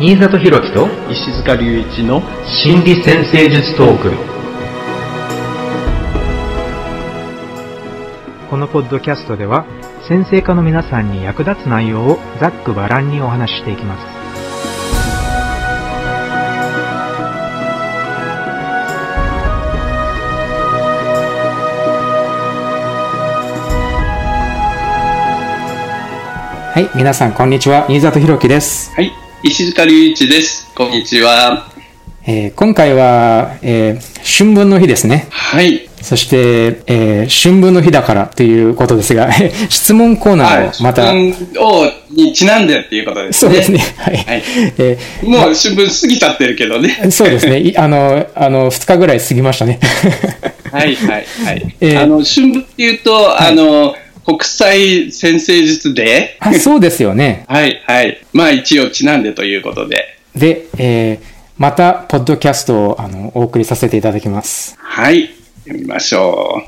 [0.00, 4.12] 新里博樹と石塚隆一の心理先生術トーク。
[8.48, 9.66] このポッドキャストでは
[10.06, 14.06] 先生科の皆さんに役立つ内容をざっくばらんにお話ししていきます。
[26.72, 27.86] はい皆さんこんにちは。
[27.88, 28.94] 新里博樹です。
[28.94, 31.68] はい石塚隆一ですこんにちは
[32.26, 35.26] えー今回は、えー春分の日ですね。
[35.30, 39.30] はいそして、えー春分の日だからということですが、
[39.70, 43.94] 質問コーナーをまた、春分をにちなんでっていうことですねそうですね。
[43.96, 44.16] はい。
[44.16, 44.42] はい
[44.78, 47.60] えもう春分過ぎちゃってるけどねーそうですね。
[47.60, 49.78] い あの、あの、2日ぐらい過ぎましたね。
[50.70, 53.94] はいはいはい、 えーあの春分っていうと、あの
[54.28, 57.44] 国際先生術デーあそうですよね。
[57.48, 64.76] はいはいまあ一応ちなんでということでで、えーまた、ポッドキャストをあのお送りさせていただきます。
[64.78, 65.30] はい
[65.64, 66.62] 読みましょ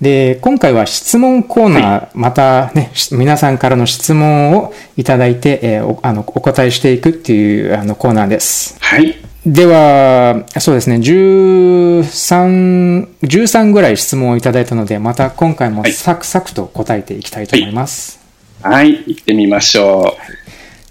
[0.00, 8.84] で、今回は質問コーナー、またね、し皆さんからの質問をいただいて、えーおあのお答えしていくっていうあのコーナーですう。
[8.84, 9.14] はい
[9.46, 18.20] では、そうですね、13、13ぐらい質問をいただいたので、また今回もはいサクサクと答えていきたいと思います。
[18.62, 20.16] はい行ってみましょ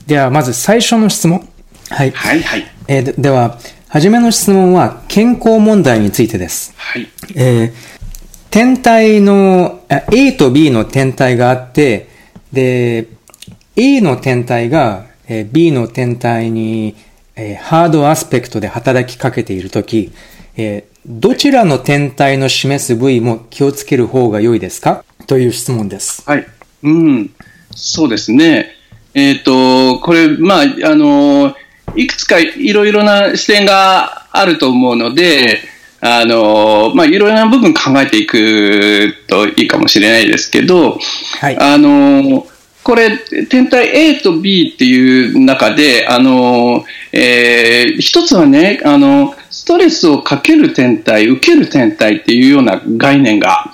[0.06, 1.48] うでは、まず最初の質問。
[1.90, 2.12] はい。
[2.12, 6.73] はいはいえーででは、はじめの質問は健康問題についてです。
[6.78, 7.72] はいえー
[8.52, 12.08] 天体の、あ A と B の天体があって、
[12.52, 13.08] で、
[13.76, 16.95] A の天体が、えー B の天体に、
[17.36, 20.12] えーハードアスペクトで働きかけているとき、
[20.58, 25.03] えーどちらの天体の示す部位も気をつける方が良いですか？
[25.28, 26.23] という質問です。
[26.26, 26.48] はい。
[26.83, 27.30] うん。
[27.76, 28.71] そうですね。
[29.14, 31.54] えっ、と、これ、まあ、あの、
[31.98, 35.60] いくつかいろいろな視点があると思うので、
[36.00, 41.00] あの、まあ、いろいろな部分考えていくといいかもしれないですけど、
[41.42, 41.58] はい。
[41.60, 42.48] あの、
[42.83, 43.17] これ、
[43.49, 53.71] 天体 A と B っていう中で、あの、えー一つはね、あの、ストレスをかける天体、受ける天体っていうような概念が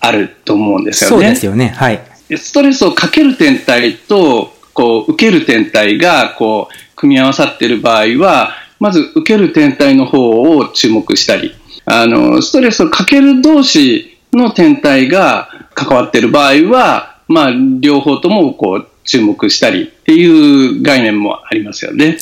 [0.00, 1.16] あると思うんですよね。
[1.16, 1.68] そうですよね。
[1.68, 2.00] はい。
[2.36, 11.54] ストレスをかける天体と、こう、受ける天体が、こう、組み合わさっている場合は、まず受ける天体の方を注目したり、
[11.86, 22.18] あの、ストレスをかける同士の天体が関わっている場合は、まあ、両方とも、こう、注目したりっていう概念もありますよね。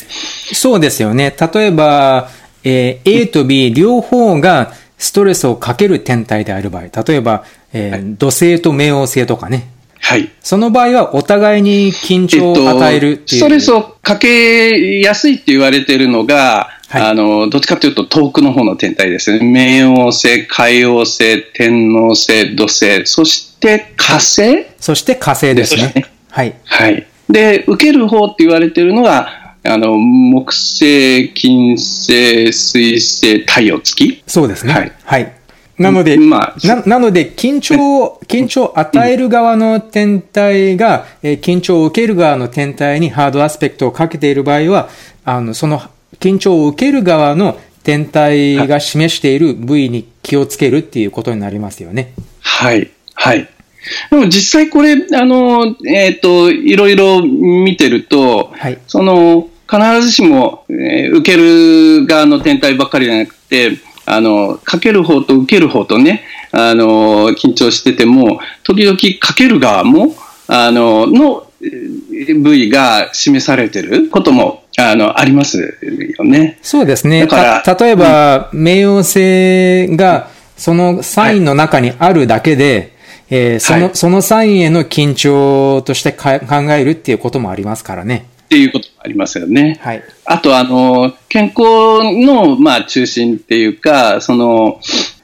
[0.53, 1.35] そうですよね。
[1.53, 2.29] 例えば、
[2.63, 7.43] えー A と B 両方がストレスをかける天体である場合、例えば、
[7.73, 9.69] えー土星と冥王星とかね。
[9.99, 10.31] はい。
[10.41, 13.39] その場合はお互いに緊張を与えるっていう。
[13.39, 19.45] ストレスをかけやすいって言われているのが、はいあの、どっちかというと遠くの方の天体ですね。
[19.45, 26.05] 冥王星、海王星、天王星、土星、そして火星そして火星ですね。
[26.31, 26.55] はい。
[26.65, 27.05] はい。
[27.29, 34.73] で、受ける方って言われているのが、あの、木星、金星、水星、太陽、月そうですね。
[34.73, 35.33] はいはい。
[35.77, 44.89] なので、まあななので、緊張を、緊張を与える側の天体が、えー緊張を受ける側の天体にハードアスペクトをかけている場合は、
[45.23, 45.81] あの、その
[46.19, 52.13] 緊張を受ける側の天体が示している部位に気をつけるっていうことになりますよね。
[52.41, 52.91] はい。
[53.13, 53.49] はい。
[54.11, 58.77] でも実際これ、あの、えっ、と、いろいろ見てると、はい。
[58.87, 70.15] その、必ずしも、えー受ける側の天体ばっかりじゃなくて、あの、かける方と受ける方とね、あの、緊張してても、時々かける側も、
[70.47, 75.77] あの、のえー部位が示されてることも、あの、あります
[76.17, 76.59] よね。
[76.61, 77.21] そうですね。
[77.21, 82.93] だからた例えば、冥王星がそのサインの中にあるだけで、
[83.29, 88.25] えーその、はいそのサインへの緊張としてか考えるっていうこともありますからね。
[88.45, 89.79] っていうこともありますよね。
[89.81, 90.03] はい。
[90.25, 91.61] あと、あの、健康
[92.25, 94.79] の、まあ、中心っていうか、その、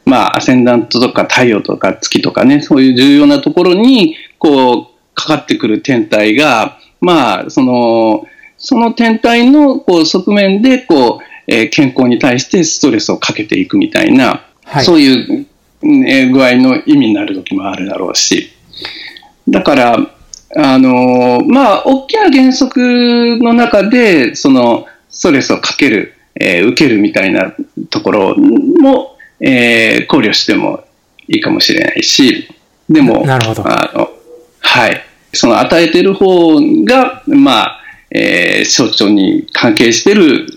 [0.05, 8.27] まあ、アセンダントとか太陽とか月とかね、そういう重要なところに、こう、かかってくる天体が、まあ、その、
[8.65, 15.45] その天体の、こう、側面で、こう、えー健康に対してストレスをかけていくみたいな、はいそういう、
[15.83, 18.49] うんえー具合の意味になる時もあるだろうし。
[19.47, 19.97] だから、
[20.57, 22.79] あのまあ、大きな原則
[23.39, 27.53] の中で、その、ストレスをかける、えー受けるみたいな
[27.91, 30.83] ところも、えー考慮しても
[31.27, 32.47] いいかもしれないし、
[32.89, 34.09] でも、なるほどあの、
[34.59, 35.03] はい。
[35.33, 37.84] その与えてる方が、まあ、
[38.15, 40.47] えー、象徴に関係してる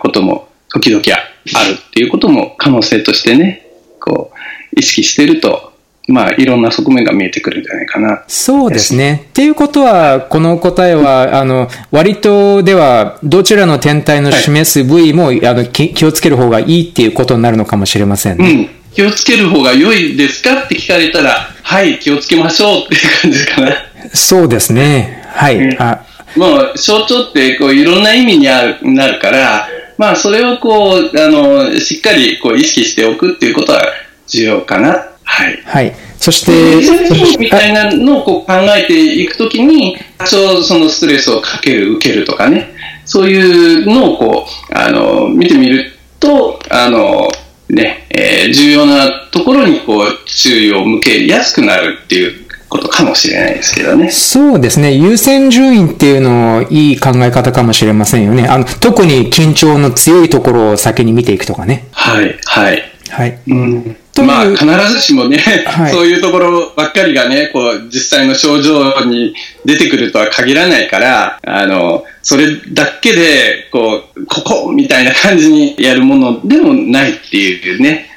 [0.00, 3.66] ことも時々あるっていうことも可能性としてね、
[4.00, 5.72] こう、意識してると、
[6.06, 8.24] まあ、いろんな側面が見えてくるんじゃないかな。
[8.28, 9.26] そうですね。
[9.30, 18.50] っていうことは、この答えは、あの、割とでは、どちらの天体の示す部位も、はい、あの気をつける方がいいっていうことになるのかもしれませんね。
[18.50, 18.94] うん。
[18.94, 23.72] 気をつける方が良いですかって聞かれたら、はい、気をつけましょうっていう感じかな。
[24.14, 25.22] そうですね。
[25.34, 25.58] はい。
[25.58, 26.04] うん、あ
[26.36, 33.82] もう、象徴ってこういろんな意味にあるなるから、まあ、それをこう、あの、しっかりこう意識しておくっていうことは
[34.28, 35.08] 重要かな。
[35.24, 35.62] はい。
[35.64, 35.94] はい。
[36.18, 47.28] そして、みたいなのをこう考えていくときに、多少そのストレスをかける、受けるとかね、そういうのをこう、あの、見てみると、あの、
[47.68, 54.10] ね、えー、重要なところにこう、注意を向けやすくなるっていうことかもしれないですけどね。
[54.10, 54.92] そうですね。
[54.92, 58.46] 優先順位っていうのいい考え方かもしれませんよね。
[58.46, 61.86] あの、特に緊張の強いところを先に見ていくとかね。
[61.92, 62.82] はい、はい。
[63.10, 63.38] はい。
[63.48, 63.96] うん。
[64.26, 69.34] まあ、必ずしもね、 はい、そういうところばっかりがね、こう、実際の症状に
[69.64, 78.10] 出てくるとは限らないから、あの、それだけで、こう、ここみたいな感じにやるものでもないっていうね、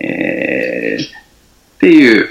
[0.00, 1.08] えー、っ
[1.80, 2.28] ていう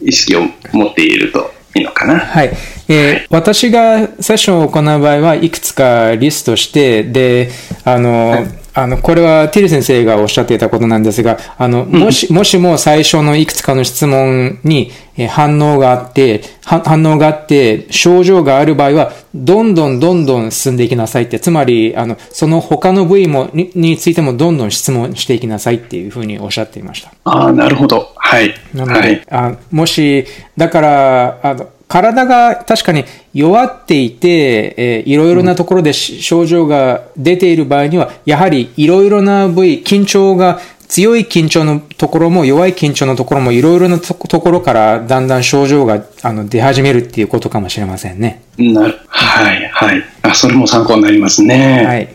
[0.00, 2.18] 意識を持っているといいのかな。
[2.18, 2.52] はい。
[2.88, 7.50] えー、はい、私がセッションを行う場合はいくつかリストして、で、
[7.84, 14.90] あの、はいあの、これはティル先生がおっしゃっていたことなんですが、あの、もし、もしも最初のいくつかの質問に
[15.28, 27.12] 反応があって、反応があって、症状がある場合は、どんどんどんどん進んでいきなさいって、つまり、あの、その他の部位もに、についてもどんどん質問していきなさいっていうふうにおっしゃっていました。
[27.24, 28.12] ああ、なるほど。
[28.16, 28.54] はい。
[28.72, 30.24] なので、はい、あもし、
[30.56, 33.04] だから、あの、体が確かに
[33.34, 40.58] 弱っていて、えー、いろいろなところで症状が出ている場合には、やはりいろいろな部位、緊張が
[40.88, 48.42] 強い緊張のところも弱い緊張のところもいろいろなところからだんだん症状があの出始めるっていうことかもしれませんね。
[48.56, 50.02] なるはい、はい。
[50.22, 51.84] あ、それも参考になりますね。
[51.84, 52.08] はい。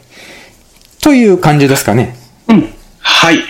[1.04, 2.16] という感じですかね。
[2.48, 2.74] うん。
[3.00, 3.44] はい。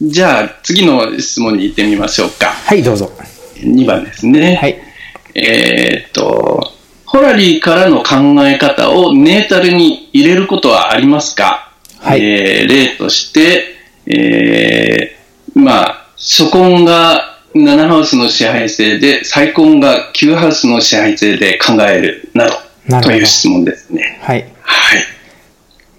[0.00, 2.46] じゃあ、次の質問に行ってみましょうか。
[2.46, 3.10] はい、どうぞ。
[3.56, 4.54] 2番ですね。
[4.54, 4.93] はい。
[5.34, 6.72] えー、っと、
[7.04, 8.16] ホラリーからの考
[8.46, 13.76] え方をネータルに入れることはありますか、はい、えー、例として、
[14.06, 24.18] えー、まあ、初婚が7ハウスの支配性で、再婚が9ハウスの支配性で考えるなど、という質問ですね。
[24.22, 24.44] はい。
[24.62, 25.04] はい。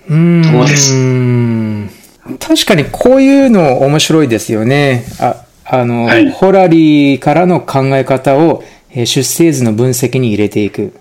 [0.09, 0.41] うん。
[0.51, 0.93] どうです？
[2.39, 5.05] 確かにこういうの面白いですよね。
[5.19, 8.63] あ、あの、はい、ホラリーからの考え方を
[8.95, 10.93] 出生図の分析に入れていく。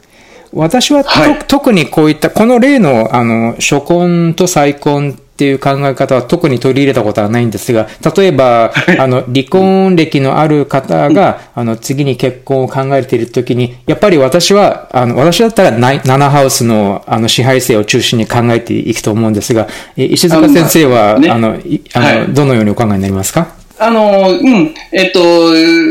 [0.52, 23.63] 私は、はい、特にこういった、この例の、あの、初婚と再婚っていう考え方は特に取り入れたことはないんですが、例えば、あの、離婚歴のある方が、あの、次に結婚を考えているときに、やっぱり私は、あの、私だったら7ハウスの、あの、支配性を中心に考えていくと思うんですが、石塚先生は、あの、あの、はい、どのようにお考えになりますか？
[23.78, 25.20] あの、うん、えっと、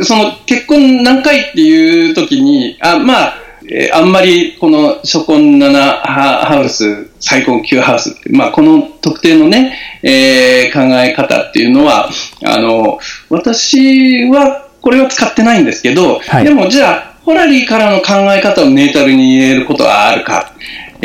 [0.04, 3.34] その結婚何回っていう時に、あ、まあ、
[3.70, 12.10] えー、あんまりこの初婚7ハウス、再婚9ハウスって、まあこの特定のね、えー、考え方っていうのは、
[12.46, 13.00] あの、
[13.30, 20.54] 私はこれは使ってないんですけど、はい、でもじゃあ、ホラリーからの考え方をネータルに入れることはあるか。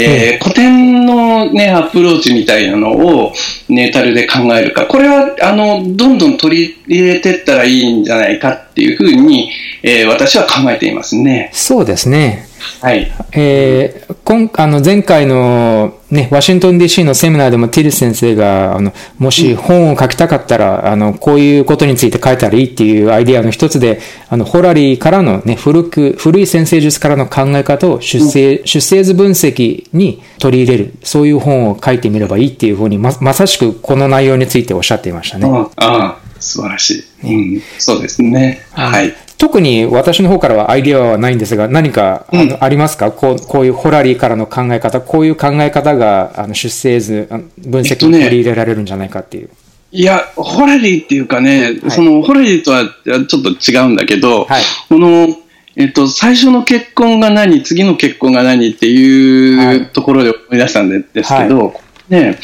[0.01, 3.33] えー、古典のね、アプローチみたいなのを
[3.69, 9.51] ネータルで考えるか、これは、あの、どんどん取り入れてったらいいんじゃないかっていうふうに、
[9.83, 11.51] えー、私は考えていますね。
[11.53, 12.47] そうですね。
[12.81, 13.11] はい。
[13.33, 24.01] えー、今、あの、前回のね、ワシントン DC のセミナーでもティルス先生が、あの、もし本を書きたかったら、うん、あの、こういうことについて書いたらいいっていうアイディアの一つで、
[24.31, 35.47] あの、ホラリーからのね、古く、古い先生術からの考え方を出生、うん、出生図分析に取り入れる、そういう本を書いてみればいいっていうふうに、ま、まさしくこの内容についておっしゃっていましたね。
[35.47, 37.55] ああ、素晴らしい。
[37.57, 38.65] うん、そうですね。
[38.73, 39.15] はい。
[39.39, 43.13] 特に私の方からはアイディアはないんですが、何かあの、ありますか？
[43.13, 49.49] こうこういうホラリーからの考え方、こういう考え方があの出生図、分析に取り入れられるんじゃないかっていう。
[49.93, 55.29] いや、ホラリーっていうかね、はい、そのホラリーとはちょっと違うんだけど、はい、この、
[55.77, 61.73] えっと、最初の結婚が何、次の結婚が何っていうところで思い出したんですけど、は
[62.11, 62.39] い、ね、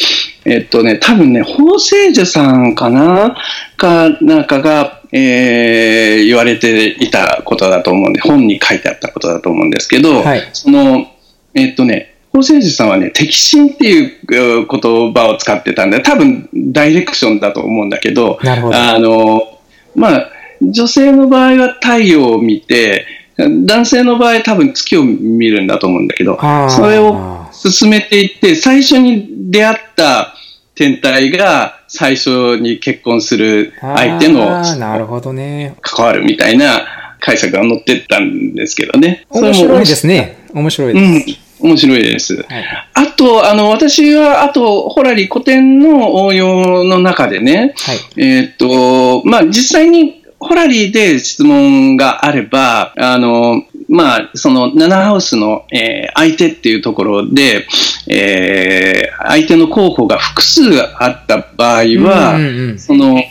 [0.44, 3.36] えっとね、多分ね、法政樹さんかな
[3.76, 11.06] かなんかが、えー、言われていたことだと思うんで、本に書いてあったことだと思うんですけど、はい、その、
[11.54, 18.74] えっとね、法政治さんはね、適心っていう言葉を使ってたんで、多分ダイレクションだと思うんだけど、ど。
[18.74, 19.60] あの、
[19.94, 20.30] まあ、
[20.60, 23.06] 女性の場合は太陽を見て、
[23.38, 26.38] 男性の場合多分月を見るんだと思うんだけど
[26.70, 30.34] それを進めていって、最初に出会った
[30.74, 35.76] 天体が最初に結婚する相手のなるほどね。
[35.80, 39.24] 関わるみたいな解釈が載ってったんですけどね。
[39.30, 40.44] 面白いですね。
[40.52, 41.40] 面白いです。
[41.60, 42.34] うん、面白いです。
[42.34, 47.98] はいあと、あの、私は、あと、ホラリ古典の応用の中でね、はい。
[48.16, 53.62] えーっと、まあ、実際に、ホラリーで質問があれば、あの、
[53.94, 57.66] まあ、その、ナナハウスの、えー相手っていうところで、
[58.08, 60.62] えー相手の候補が複数
[61.02, 63.22] あった場合は、うんうんうんその、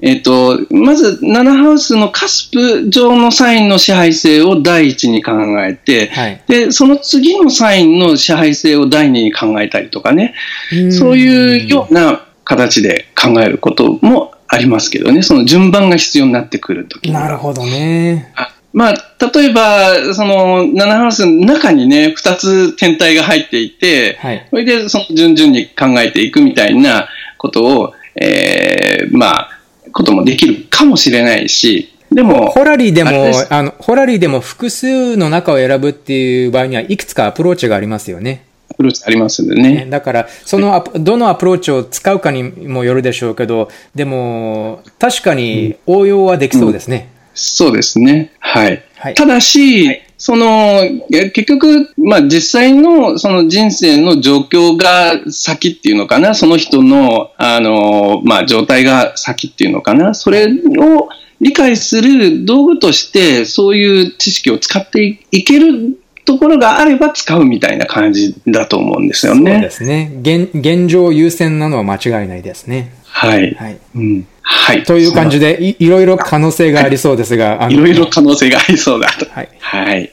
[0.00, 5.32] えっ、と、まず、ナナハウスのカスプ上のサインの支配性を第一に考
[5.64, 6.42] えて、はい。
[6.46, 10.34] で、その次のサインの支配性を第二に考えたりとかね、
[10.90, 18.32] そういうような形で考えることもありますけどね、その順番が必要になってくるときなるほどね。
[18.36, 18.94] あまあ、
[19.34, 24.46] 例えば、その、7ハウスの中にね、2つ天体が入っていて、はい。
[24.48, 27.08] それで、その順々に考えていくみたいな
[27.38, 29.50] ことを、えーまあ、
[29.92, 33.10] こともできるかもしれないし、でも、ホラリーでも
[33.50, 38.44] あの、ホラリーでも複数の中を選ぶっていう場合には、いくつかアプローチがありますよね。
[38.70, 39.86] アプローチありますんでねね。
[39.90, 47.17] だから、そのどのアプローチを使うかにもよるでしょうけど、でも、確かに応用はできそうですね。
[47.38, 48.32] そうですね。
[48.40, 48.82] はい。
[48.96, 61.08] はいただし、その、え結局、まあ実際のその人生の状況が先っていうのかな、その人の、あの、まあ状態が先っていうのかな、それを
[61.40, 65.96] 理解する道具として、そういう知識を使っていける
[66.28, 69.62] ところがあれば使うみたいな感じだと思うんですよそうね。
[69.62, 70.12] ですね。
[70.20, 72.92] 現、現状優先なのは間違いないですね。
[73.04, 73.54] はい。
[73.54, 73.78] はい。
[73.94, 74.26] うん。
[74.42, 74.84] はい。
[74.84, 79.24] という感じで、いいろいろ可能性がありそうですが、あのいろいろ可能性がありそうだと。
[79.30, 79.48] はい。
[79.58, 80.12] はい。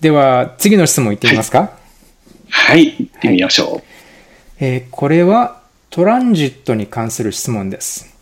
[0.00, 1.72] では、次の質問いってみますか、
[2.48, 2.86] はい。
[2.86, 3.86] 行ってみましょう。
[4.60, 5.60] えーこれは
[5.90, 8.13] トランジットに関する質問です。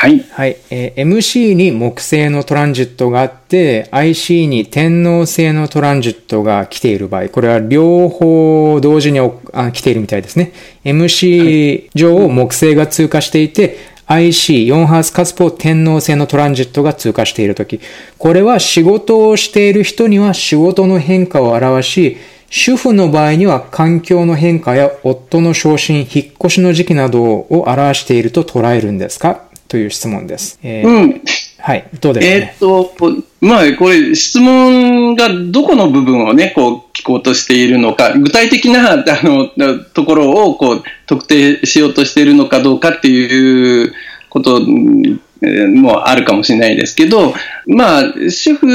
[0.00, 0.24] はい。
[0.30, 0.56] はい。
[0.70, 10.52] えー MC に木星のトランジットがあって、IC に天王星のトランジットが来ている場合、これは両方同時におあ来ているみたいですね。
[10.86, 13.76] MC 上を木星が通過していて、
[14.06, 17.78] IC4 ハースカスポ天王星のトランジットが通過しているとき、
[18.16, 22.16] これは仕事をしている人には仕事の変化を表し、
[22.48, 26.06] 主婦の場合には環境の変化や夫の昇進、引っ
[26.42, 29.49] 越しの時期などを表していると捉えるんですか？
[29.70, 30.58] という質問です。
[30.64, 31.22] えーうん。
[31.58, 32.58] はい、どうですかえねーっ。
[32.58, 32.94] と、
[33.40, 43.92] まあ、これ、質問がどこの部分をね、こう、聞こうとしているのか、具体的な、あの、ところを、こう、特定しようとしているのかどうかっていう
[44.28, 47.32] こともあるかもしれないですけど、
[47.66, 48.66] まあ、主婦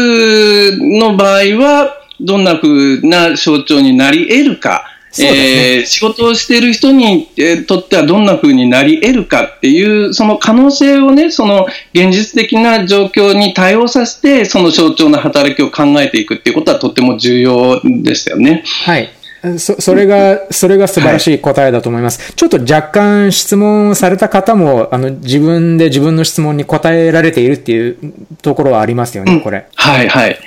[0.79, 18.63] の場合は、どんな風な象徴になり得るか、えー仕事をしている人にえーとってはどんな風になり得るかっていう、その可能性をね、その現実的な状況に対応させて、その象徴の働きを考えていくっていうことはとっても重要ですよね。
[18.85, 19.09] はい。
[19.57, 22.33] そ、それが、それが素晴らしい答えだと思います。
[22.33, 27.97] ちょっと若干質問された方も、あの、自分で自分の質問に答えられているっていう
[28.41, 29.67] ところはありますよね、これ。
[29.75, 30.39] はいはい。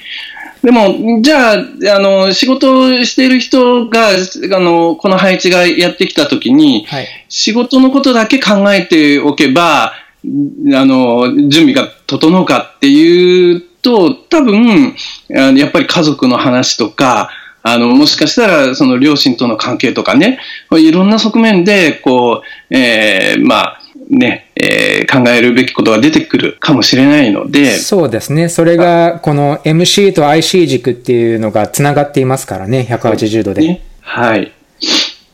[0.62, 7.06] でも、じゃあ、あの、仕事をしている人が、あの、この配置がやってきたときに、はい。
[7.28, 9.92] 仕事のことだけ考えておけば、
[10.26, 14.94] んあの、準備が整うかっていうと、多分、
[15.28, 17.30] やっぱり家族の話とか、
[17.62, 20.40] あの、もしかしたら、その両親との関係とかね、
[20.72, 28.48] いろんな側面で、こう、えーまあ、ね、えー考えるべきことが出てくるかもしれないので、そうですね。
[28.48, 33.62] それが、この MC と IC 軸っていうのが繋がっていますからね、180度で。
[33.62, 33.82] ね。
[34.00, 34.52] はい。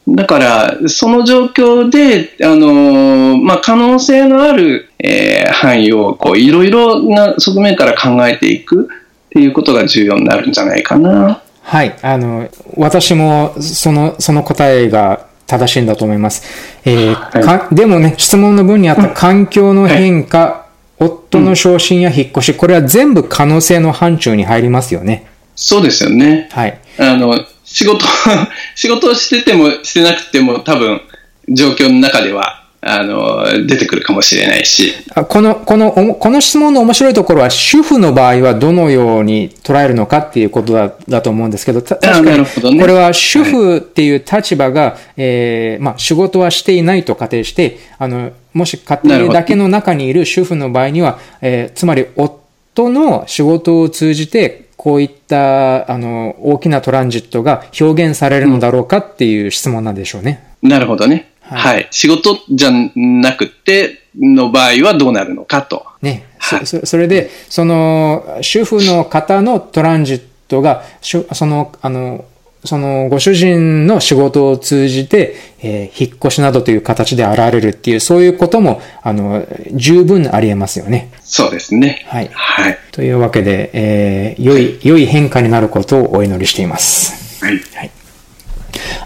[0.06, 11.42] だから、その状況で、あのーまあ、可能性のある、えー範囲を、こう、いろいろな側面から考えていくっていうことが重要になるんじゃないかな。
[11.62, 11.96] はい。
[12.02, 15.26] あの、私も、その、その答えが
[15.58, 16.42] 正しいんだと思います。
[16.84, 20.66] えーはいかでもね、質問の文にあった環境の変化、
[20.98, 25.26] 夫の昇進や引っ越し、これは全部可能性の範疇に入りますよね。
[25.54, 26.48] そうですよね。
[26.52, 26.78] はい。
[26.98, 28.04] あの、仕事、
[28.74, 31.00] 仕事をしててもしてなくても多分、
[31.48, 34.92] 状況の中では、あの、出てくるかもしれないし。
[35.28, 60.44] この、この、この質問の面白いところは、主婦の場合はどのように捉えるのかっていうことだだと思うんですけど、確かに、これは主婦っていう立場が、はい、えー、まあ、仕事はしていないと仮定して、あの、もし家庭だけの中にいる主婦の場合には、えー、つまり夫の仕事を通じて、こういった、あの、大きなトランジットが表現されるのだろうかっていう質問なんでしょうね。
[60.62, 61.33] うん、なるほどね。
[61.46, 65.86] はい、仕事じゃなくて、の場合はどうなるのかと。
[66.00, 66.26] ね。
[66.38, 72.24] はい、そそれで、その、主婦の方のトランジットが、その、あの、
[72.64, 81.10] そのご主人の仕事を通じて、えー、引っ越しなどという形で現れるっていう、そういうことも、あの、十分あり得ますよね。
[81.22, 82.06] そうですね。
[82.08, 82.30] はい。
[82.32, 82.78] はい。
[82.92, 87.44] というわけで、えー、良い、良い変化になることをお祈りしています。
[87.44, 87.60] はい。
[87.74, 87.90] はい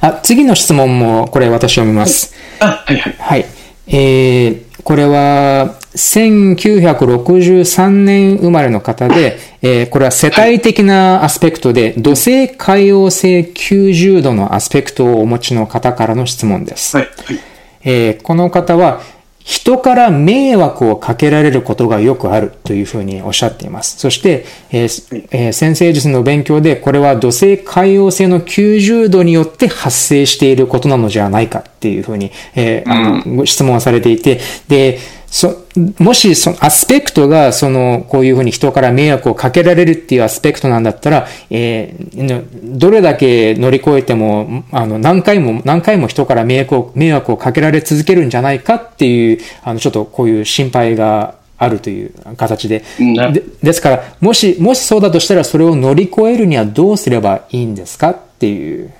[0.00, 2.34] あ、次の質問も、これ私読みます。
[2.60, 3.16] あ、はいはい。
[3.18, 3.46] はい。
[3.86, 16.96] えー、これは、1963年生まれの方で、えー、これは世帯的なアスペクトで、土星海洋性90度のアスペクトをお持ちの方からの質問です。
[16.96, 17.06] はい。
[17.06, 17.38] はい、
[17.84, 19.00] えー、この方は、
[19.48, 23.96] 人から迷惑をかけられることがよくあるというふうにおっしゃっています。
[23.96, 34.38] そして、えーえー、先生術の勉強でこれは土星海洋性の90度によって発生していることなのではないかっていうふうに、えー、あの、質問されていて、
[34.68, 35.64] で、そ、
[35.98, 52.82] もしそのアスペクトが、その、こういうふうに人から迷惑をかけられるっていうアスペクトなんだったら、えー、どれだけ乗り越えても、あの、何回も、何回も人から迷惑を、迷惑をかけられ続けるんじゃないかっていう、あの、ちょっとこういう心配があるという形で。
[52.98, 58.92] でですから、もし、もしそうだとしたら、それを乗り越えるにはどうすればいいんですかっていう、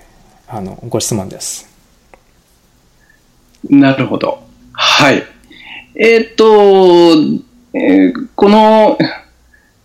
[0.49, 1.69] あの、ご質問です。
[3.69, 4.43] なるほど。
[4.73, 5.25] はい。
[6.01, 7.17] えっ、と、
[7.75, 8.97] えー、この、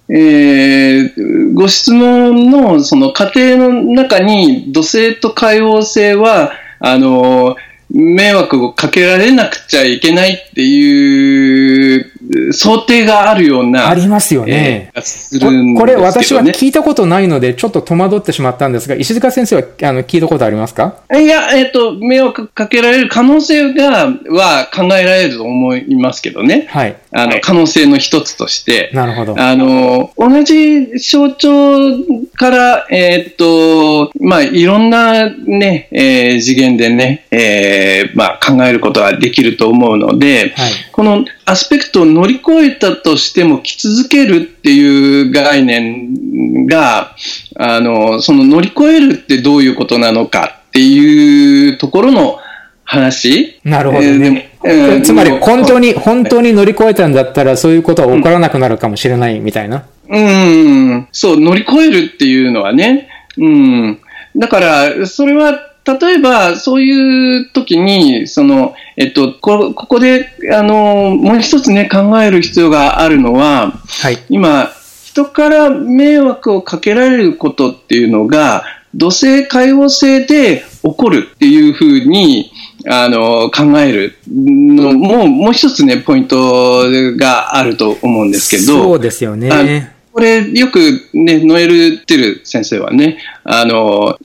[0.09, 7.55] えー、ご質問のその家庭の中に土星と海王星は、あの、
[7.89, 12.12] 迷惑をかけられなくちゃいけないっていう
[12.51, 13.89] 想定があるような。
[13.89, 14.91] ありますよね。
[14.95, 20.95] えー、これ私は聞いたことないので、ちょっと戸惑ってしまったんですが、石塚先生はあの聞いたことありますか？
[21.13, 26.67] いや、えっ、ー、と、迷惑かけられる可能性が、は考えられると思いますけどね。
[26.69, 26.95] はい。
[27.11, 28.89] あの、可能性の一つとして。
[28.93, 29.39] なるほど。
[29.39, 31.99] あの、同じ象徴
[32.35, 47.17] から、えっ、ー、と、まあ、いろんなね、えー、次元でね、えー、まあ、考えることができると思うので、はい、このアスペクトを乗り越えたとしても来続けるっていう概念が、
[47.57, 52.39] あの、その乗り越えるってどういうことなのかっていうところの
[52.85, 53.59] 話。
[53.65, 54.57] なるほどね。
[54.63, 59.83] えー、つまり本当に、本当に乗り越えたんだったらそういうことは起こらなくなるかもしれないみたいな。
[60.09, 63.09] うん、うん、そう、乗り越えるっていうのはね。
[63.37, 63.99] うん。
[64.37, 74.71] だから、それは例えば、そういう時に、その、えっと、こここで、あの、もう一つね、考える必要があるのは、はい、今、
[75.03, 78.63] 人から迷惑をかけられることっていうのが、
[78.95, 82.51] 土星、海王星で起こるっていうふうに、
[82.87, 86.83] あの、考えるのも、もう一つね、ポイント
[87.17, 88.83] があると思うんですけど。
[88.83, 89.92] そうですよね。
[90.13, 94.17] これ、よくね、ノエル・ティル先生はね、あの、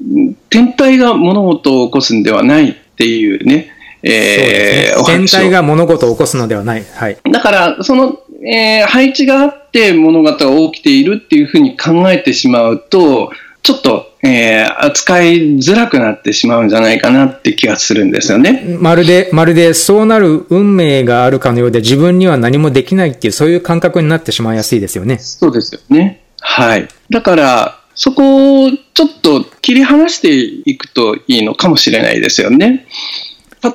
[0.50, 3.70] 天体が物事を起こすんではないっていうね、
[4.02, 6.84] えー、ね、天体が物事を起こすのではない。
[6.84, 7.16] はい。
[7.32, 13.32] だから、その、えー、配置があって物事が起きているっていうふうに考えてしまうと、
[13.68, 18.78] ちょっと、えー、扱いづらくなってしまうんじゃないかなって気がするんですよね。
[18.80, 25.18] まるで、まるでそうなる運命があるかのようで自分には何もできないっていうそういう感覚になってしまいやすいですよね。
[25.18, 26.24] そうですよね。
[26.40, 26.88] はい。
[27.10, 32.86] だから、そこをちょっと切り離していくといいのかもしれないですよね。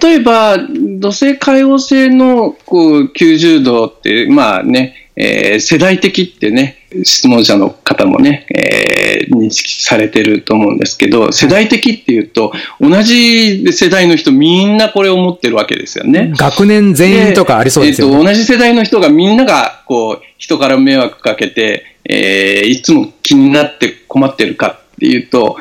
[0.01, 16.33] 例えば、土星海王星のこう90度って、まあね、えー、世代的ってね、質問者の方もね、えー、認識されてると思うんですけど、世代的っていうと、同じ世代の人みんなこれを持ってるわけですよね。
[16.35, 18.13] 学年全員とかありそうですよね。
[18.13, 25.57] えー、と同じ世代の人がみんなが、こう、人から迷惑かけて、えー、いつも気になって困ってるかっていうと、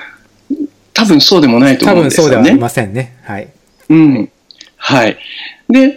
[0.95, 2.35] 多分そうでもないと思うんですよね。
[2.37, 3.17] 多分そうではありませんね。
[3.23, 3.49] はい。
[3.91, 4.31] うん。
[4.77, 5.19] はい。
[5.69, 5.97] で、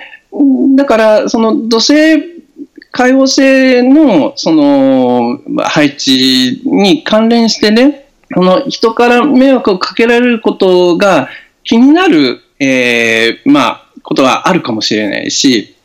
[0.75, 2.34] だから、その土星
[2.95, 11.27] 海王星のその配置に関連してね、この人から迷惑をかけられることが
[11.65, 15.75] 気になる、えー、まあ、ことがあるかもしれないし、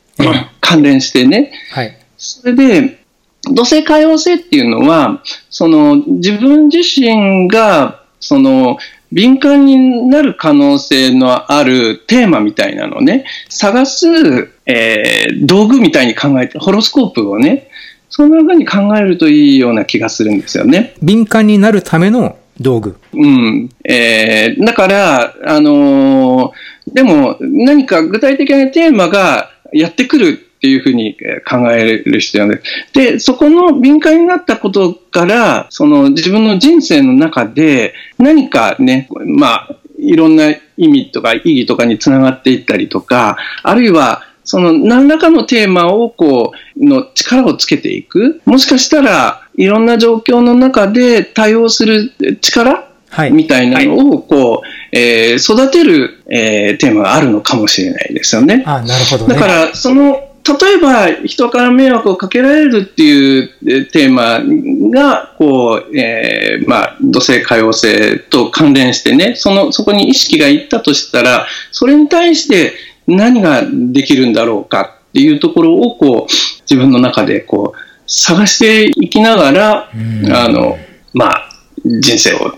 [0.61, 1.51] 関連してね。
[1.73, 1.99] はい。
[2.16, 3.01] それで、
[3.42, 5.20] 土星海王星っていうのは、
[5.51, 8.79] その自分自身が、その
[9.11, 17.68] 敏感になる可能性のあるテーマみたいなのをね、探す、えー、道具みたいに考えて、ホロスコープをね、
[18.09, 20.94] そんな風に考えるといいような気がするんですよね。
[21.02, 22.96] 敏感になるための道具。
[23.12, 23.68] うん。
[23.85, 31.16] えー、だから、あのー、でも何か具体的なテーマがやってくるっていうふうに
[31.48, 32.62] 考える必要です。
[32.92, 48.42] で、そこの敏感になったことから、その自分の人生の中で何かね、まあ、いろんな意味とか意義とかにつながっていったりとか、あるいはその何らかのテーマをこう、の力をつけていく。
[48.46, 58.62] もしかしたらいろんな状況の中で対応する力はい、みたいなのをこう、えー、育てる、えー、テーマがあるのかもしれないですよね。
[58.66, 64.40] あなるほど、ね、だから、その例えば人から迷惑をかけられるっていうテーマ
[64.90, 72.72] がこう、えーまあ、土星、海王星と関連してねそのそこに意識がいったとしたらそれに対して
[73.16, 80.79] 何ができるんだろうかっていうところをこう自分の中でこう探していきながら、あの
[81.12, 81.51] まあ、
[81.85, 82.53] 人生を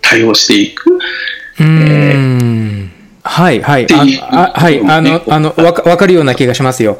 [0.00, 0.98] 対応していく。
[1.58, 2.46] うん、えー
[3.26, 3.86] はい、はい。
[4.22, 6.98] あはい、あの、あの、わかわかるような気がしますよ。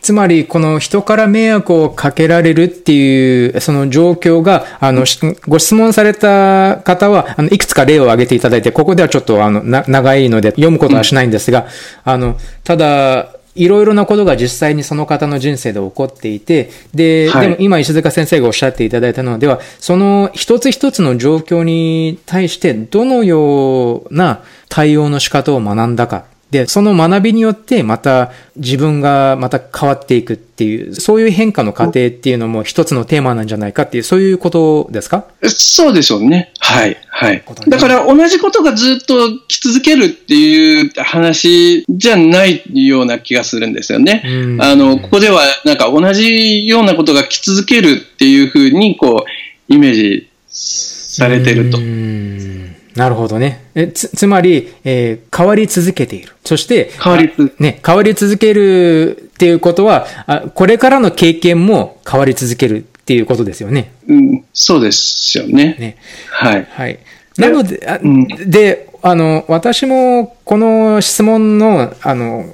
[0.00, 5.04] つまり、この人から迷惑をかけられるっていう、その状況が、あの、
[5.46, 11.66] ご質問された方は、あの、いくつか例を挙げていただいて、ここではちょっと、あの、な、長いので読むことはしないんですが、
[12.04, 35.26] あの、ただ、いろいろなことが実際にその方の人生で起こっていて、で、はい、でも今石塚先生がおっしゃっていただいたのでは、その一つ一つの状況に対してどのような対応の仕方を学んだかで、その学びによってまた自分がまた変わっていくっていう、そういう変化の過程っていうのも一つのテーマなんじゃないかっていう、そういうことですか？
[35.42, 36.52] そうでしょうね。
[36.58, 37.44] はい、はい。
[37.68, 44.22] だから同じことがずっと来続けるっていう話じゃないような気がするんですよね。
[44.60, 49.26] あの、ここではなんか同じようなことが来続けるっていうふうにこ
[49.68, 51.78] う、イメージされてると。
[52.98, 53.70] なるほどね。
[53.76, 56.34] えつ、つまり、えー、変わり続けている。
[56.44, 63.92] そして、変わりね、変わり続けるっていうことはあ、これからの経験も変わり続けるっていうことですよね。
[64.08, 65.76] うん、そうですよね。
[65.78, 65.96] ね。
[66.28, 66.66] はい。
[66.68, 66.98] はい。
[67.36, 72.46] なので、あうん、で、あの、私もこの質問の、あの、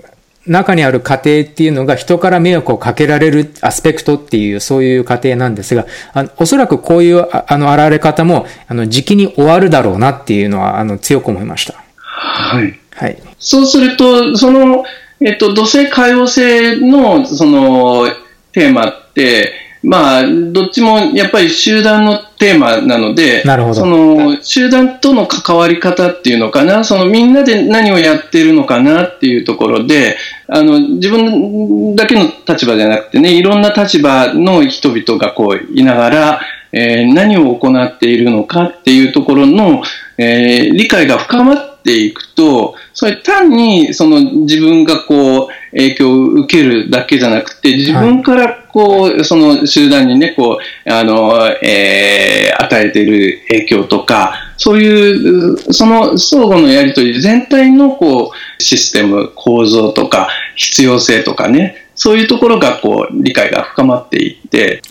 [0.46, 11.82] 中にある過程っていうのが人から迷惑をかけられるアスペクトっていうそういう過程なんですが、あおそらくこういうあの現れ方もあの時期に終わるだろうなっていうのはあの強く思いました。
[12.04, 12.78] はい。
[12.94, 13.18] はい。
[13.38, 14.84] そうすると、その、
[15.20, 18.06] えっと、土星海王星のその
[18.52, 19.52] テーマって、
[19.84, 23.74] まあ、どっちもやっぱり集団のテーマなので、なるほど。
[23.74, 30.16] その集団との関わり方っていうのかな、そのみんなで何をやってるのかなっていうところで、
[30.48, 36.40] あの、自分だけの立場じゃなくてね、いろんな立場の人々がこういながら、
[36.72, 39.82] えー、何を行っているのかっていうところの、
[40.16, 64.82] えー、理解が深まっていくと、それ単にその自分がこう影響を受けるだけじゃなくて、自分からこう、その集団にね、こう、あの、えー、与えている影響とか、そういう、その相互のやりとり全体のこう、システム、構造とか、必要性とかね、そういうところがこう理解が深まっていって、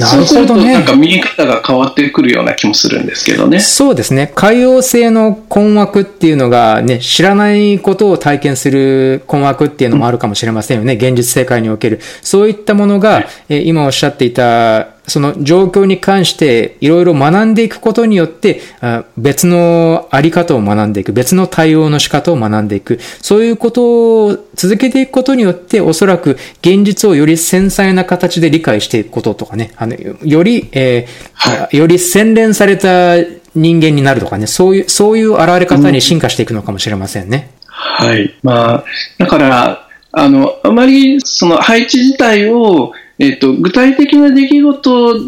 [0.00, 3.60] そうするとなんか見え方が変わってくるような気もするんですけどね。
[3.60, 4.32] そうですね。
[4.34, 10.94] 海洋性の困惑っていうのがね、知らないことを体験する困惑っていうのもあるかもしれませんよね。
[10.94, 12.00] うん、現実世界における。
[12.22, 18.60] そういったものが、はい、え今おっしゃっていたその状況に関していろいろ学んでいくことによって、
[19.16, 33.16] 別のあり方を学んでいく、別の対応の仕方を学んでいく、そういうことを続けていくことによって、おそらく現実をより繊細な形で理解していくこととかね、あのより、えー、より洗練された
[33.54, 37.52] 人間になるとかね、そういう、そういう現れ方に進化していくのかもしれませんね。
[38.00, 38.34] うん、はい。
[38.42, 38.84] まあ、
[39.18, 45.20] だから、あの、あまりその配置自体を、えっと、具体的な出来事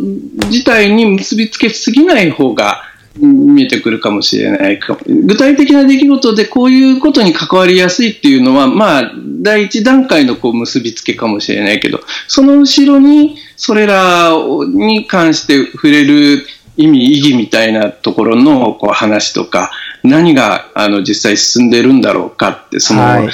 [0.51, 2.83] 自体に結びつけすぎない方が
[3.19, 4.99] 見えてくるかもしれないか。
[5.07, 14.33] 具体的な出来事でこういうことに関わりやすいっていうのは、まあ、第一段階のこう結びつけかもしれないけど、その後ろにそれら
[14.69, 16.47] に関して触れる
[16.77, 19.71] 意味、意義みたいなところのこう話とか、
[20.05, 23.29] 何があの実際進んでるんだろうかって、その、はい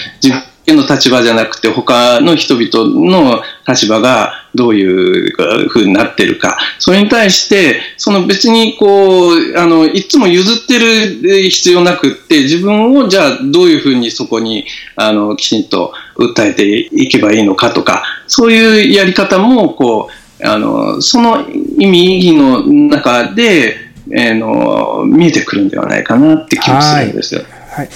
[0.67, 6.57] 家の立場じゃなくて他の人々の立場がどういうふうになってるか。
[6.79, 14.65] それに対して、その別にこう、あの、いつも譲ってる必要なくって、自分をじゃあどういうふうにそこに、
[14.97, 20.09] あの、きちんと訴えていけばいいのかとか、そういうやり方も、こ
[20.41, 21.47] う、あの、その
[21.79, 23.77] 意味、意義の中で、
[24.11, 27.43] えー、の見えてくるんではないかなって気がするんですよ。
[27.75, 27.89] はい、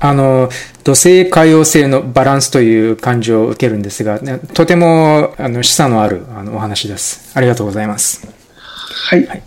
[0.00, 0.48] あの
[0.84, 7.32] 土星海洋性のバランスという感じを受けるんですが、ね、とてもあの示唆のあるあのお話です。
[7.36, 8.26] ありがとうございます。
[9.10, 9.42] はい、はい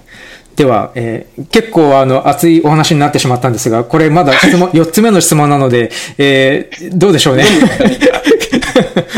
[0.56, 7.46] では、えー、結構あの熱いお話になってしまったんですが、これまだ 質問、4つ目の質問なので、えー、どうでしょうね。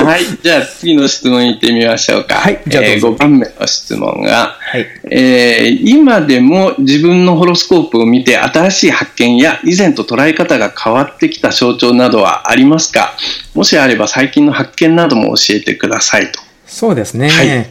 [0.05, 0.21] はい。
[0.43, 2.35] じゃあ次の質問に行ってみましょうか。
[2.35, 2.61] はい。
[2.67, 13.13] じゃあ、えー、5番目の質問が、はい、えー、今でも自分のホロスコープを見て新しい発見や以前と捉え方が変わってきた象徴などはありますか？
[13.53, 16.39] もしあれば最近の発見なども教えてくださいと。
[16.67, 17.29] そうですね。
[17.29, 17.67] はい、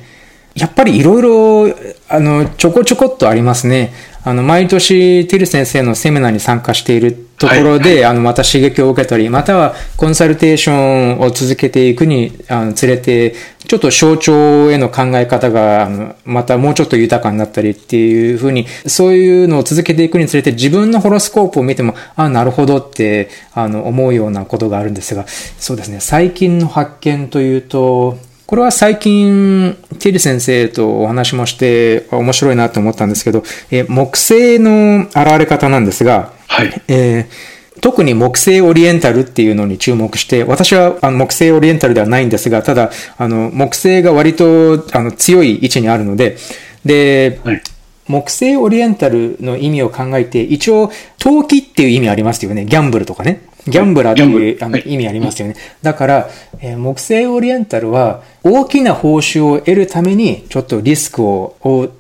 [0.55, 1.77] やっぱりいろいろ、
[2.09, 3.93] あの、ちょこちょこっとありますね。
[4.27, 13.35] あの、毎年、ティル先生のセミナーに参加しているところで、はいはい、あの、また刺激を受けたり、またはコンサルテーションを続けていくに、あの、連れて、
[13.67, 25.27] ちょっと象徴への考え方が、あの、またもうちょっと豊かになったりっていうふうに、そういうのを続けていくにつれて、自分のホロスコープを見ても、あ、なるほどって、あの、思うようなことがあるんですが、
[25.59, 36.83] そうですね、最近の発見というと、これは最近、ティル先生とお話もして面白いなと思ったんですけど、え木星の現れ方なんですが、はい。
[36.89, 46.37] えー、特に木星オリエンタルっていうのに注目して、私はあの木星オリエンタルではないんですが、ただ、あの、木星が割とあの強い位置にあるので、
[46.85, 47.63] で、はい
[48.07, 52.67] 木星オリエンタルの意味を考えて、一応、投機っていう意味ありますよね。
[52.67, 53.41] ギャンブルとかね。
[53.67, 55.57] ギャンブラーっていうあの意味ありますよね。
[55.83, 56.29] だから、
[56.61, 61.91] えー、木星オリエンタルは大きな報酬を得るためにちょっとリスクを、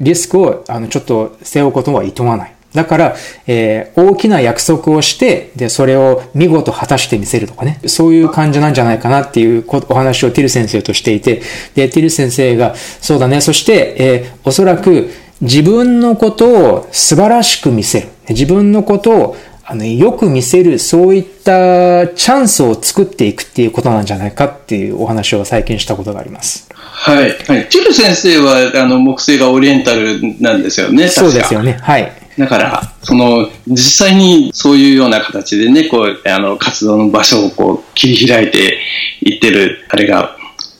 [0.00, 2.54] リスクをあのちょっと背負うことはいとわない。
[2.74, 7.80] だから、えー、大きな約束をして、で、それを見事果たしてみせるとかね。
[7.86, 11.40] そういう感じなんじゃないかなっていうお話をティル先生としていて、
[11.76, 13.40] で、ティル先生が、そうだね。
[13.40, 15.08] そして、えー、おそらく
[15.40, 18.08] 自分のことを素晴らしく見せる。
[18.30, 26.68] 自分のことをあの、よく見せる、そういったチャンスを作っていくっていうことなんじゃないかっていうお話を最近したことがあります。
[26.74, 27.30] はい。
[27.46, 27.68] はい。
[27.70, 31.08] チル先生は、あの、木星がオリエンタルなんですよね。
[31.08, 31.78] そうですよね。
[31.80, 32.12] はい。
[32.38, 38.78] だから、その、実際にそういうような形でね、こう、あの、活動の場所をこう、切り開いて
[39.22, 40.36] いってる、あれが、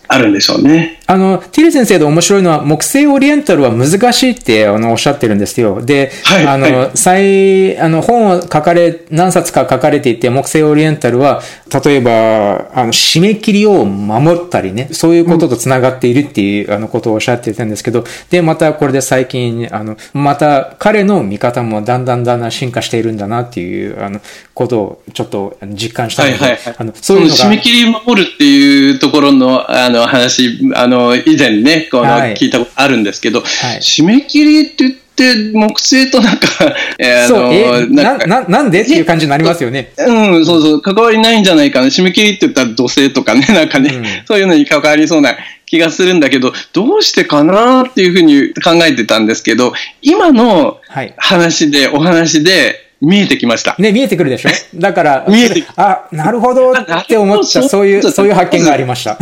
[0.08, 1.00] あるんでしょうね。
[1.06, 5.82] あの、ティル先生で面白いのは、木星オリエンタルは難しいってあのおっしゃってるんですよ。
[5.82, 11.42] で、はい、あの、はい、最、あの、本を書かれ、何冊か書かれていて、木星オリエンタルは、
[11.84, 24.20] 例えば、あの、締め切りを守ったりね、そういうことと繋がっているっていう、うん、あの、ことをおっしゃってたんですけど、で、またこれで最近、あの、また彼の見方もだんだんだんだん進化しているんだなっていう、あの、
[24.54, 27.44] ことをちょっと実感したので、はいはいはい、あの、そういうのが。
[27.44, 30.93] 締め切り守るっていうところの、あの、話、あの、
[31.26, 36.46] 以前ね、この、聞いたことあるんですけど、はい、締め切りって言って、木星となんか、
[36.98, 39.92] えー、そう、えなななんでっていう感じになりますよね。
[39.96, 41.86] うん、そうそう、関わりないんじゃないかな。
[41.86, 50.78] 締め切りって言ったら土星とかね、 なんかね、うん、そういうのに関わりそうな気がするんだけど、どうしてかなっていうふうに考えてたんですけど、今の
[51.16, 53.76] 話で、はい、お話で、見えてきました。
[53.78, 54.48] ね、見えてくるでしょ？
[54.74, 59.18] だから、 見えてあ、なるほどって思った、そういう、そういう発見がありました。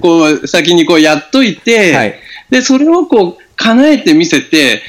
[0.00, 2.14] こう、先にこうやっといて、はい、
[2.50, 4.82] で、それをこう、叶えてみせて、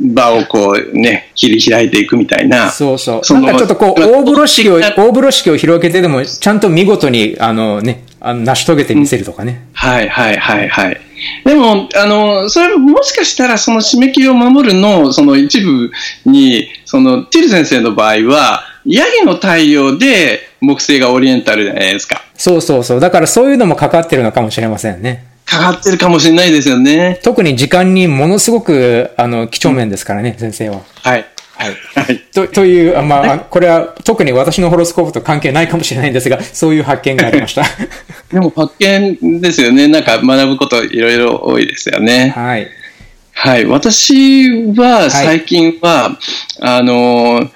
[0.00, 2.70] 場をこうね、切り開いていくみたいな。
[2.70, 3.34] そうそう。
[3.34, 9.62] なんかちょっとこう、大風呂敷を、大風呂敷を広げてでも、ちゃんと見事に、あのね、あの成し遂げてみせるとかね。
[9.72, 11.00] はいはいはいはい。
[11.44, 15.90] でも、あの、それもしかしたらその締め切りを守るの、その一部
[16.24, 22.22] に、その、ティル先生の場合は、ヤギの太陽で木星がオリエンタルじゃないですか。
[22.34, 23.00] そうそうそう。
[23.00, 25.24] だからそういうのもかかってるのかもしれませんね。
[25.44, 27.20] かかってるかもしれないですよね。
[27.22, 30.80] 特に時間にものすごく、あの、几帳面ですからね、うん、先生は。
[31.02, 31.26] はい。
[31.60, 31.76] はい。
[31.94, 32.18] はい。
[32.32, 37.64] と、という、まあ、これは特に私のホロスコープと関係ないかもしれないんですが、そういう発見がありました。
[38.32, 39.86] でも発見ですよね。
[39.88, 42.32] なんか学ぶこといろいろ多いですよね。
[42.34, 42.68] はい。
[43.32, 43.66] はい。
[43.66, 46.16] 私は最近は、はい、
[46.60, 47.50] あの、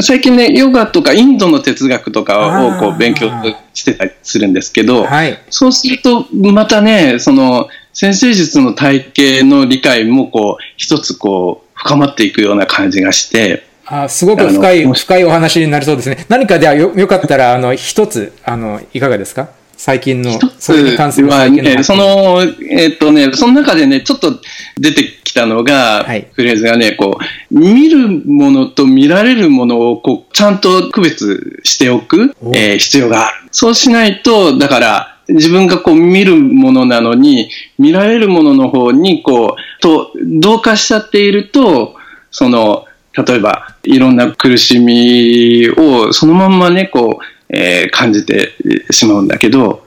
[0.00, 3.30] 最近ね、ヨガとかインドの哲学とかをこう勉強
[3.74, 16.24] してたりするんですけど、はい、そうするとまたね、その先生術の体系の理解もこう一つこう深まっていくような感じがして、あすごく深い、深いお話になりそうですね。
[16.28, 19.48] 何かではよ、よかったら、あの、一つ、あの、いかがですか？
[19.76, 24.38] 最近の、それに関する最近の、ね、その、えー、っとね、その中でね、ちょっと
[24.78, 27.18] 出てきたのが、はい、フレーズがね、こ
[27.50, 33.48] う、見るものと見られるものを、こう、ちゃんと区別しておく、えー、必要がある。
[33.50, 41.94] そうしないと、だから、自分がこう見るものなのに、見られるものの方に、こう、と、同化しちゃっていると、
[42.30, 48.52] その、例えば、いろんな苦しみをそのまんまね、こう、えー、感じて
[48.90, 49.84] しまうんだけど、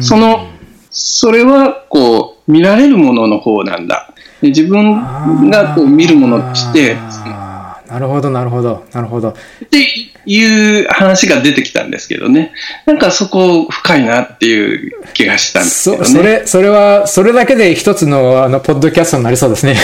[0.00, 0.50] その、
[0.90, 4.12] それはこう見られるものの方なんだ。
[4.42, 6.96] で自分がこう見るものとして、
[7.90, 9.30] なるほど、なるほど、なるほど。
[9.30, 9.34] っ
[9.68, 9.84] て
[10.24, 12.52] いう話が出てきたんですけどね。
[12.86, 16.08] なんかそこ深いなっていう気がしたんですけどね。
[16.08, 19.76] そそれ、それは、それだけで一つのあの、ポッドキャストになりそうですね。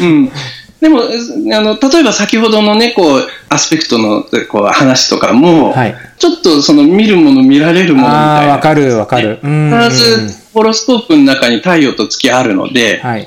[0.00, 0.30] うん。
[0.80, 1.02] でも、あ
[1.60, 8.52] の、例えば先ほどのね、こう、アスペクトのこう話とかも、はい、ちょっとその見るもの、見られるものみたいな。
[8.52, 9.40] わかる、わかる。
[9.42, 9.50] 必
[9.90, 13.26] ず、ホロスコープの中に太陽と月あるので、はい、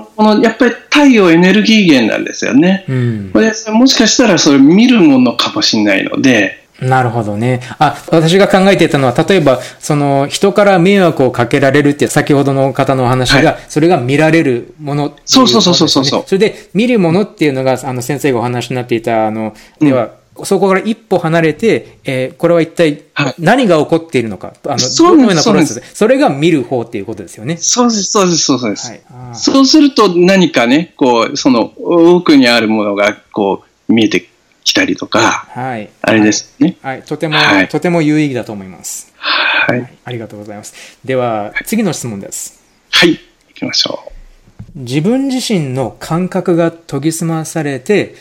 [0.00, 2.84] このやっぱり太陽エネルギー源なんですよね。
[2.88, 7.60] うん、これもしかしたらそれ見るものかもしれないので、なるほどね。
[7.78, 16.24] あ、私が考えていたのは、例えば、その、人から迷惑をかけられるって、先ほどの方のお話が、はい、それが見られるもの、ね、そうそうそうそうそう。
[16.26, 20.10] それで、見るものっていうのが、あの、先生がお話になっていた、あの、では、うん、
[20.44, 23.02] そこから一歩離れて、えー、これは一体
[23.38, 27.58] 何が起こっているのか、はい、あの、どのようなプロセスで、それが見る方っていうことですよね。
[27.58, 28.88] そうです、そうです、そうです。
[28.88, 29.00] はい、
[29.34, 34.26] そうすると何かね、こう、その奥にあるものが、こう、見えて
[34.64, 36.96] 来たりとか、はい、あれですね、はい。
[36.98, 39.12] はい、とても、はい、とても有意義だと思います。
[39.18, 39.92] はい。
[40.04, 40.98] ありがとうございます。
[41.04, 42.62] では、次の質問です。
[42.90, 43.18] はい、
[43.48, 44.12] 行きましょう。
[44.74, 48.14] 自分自身の感覚が研ぎ澄まされて、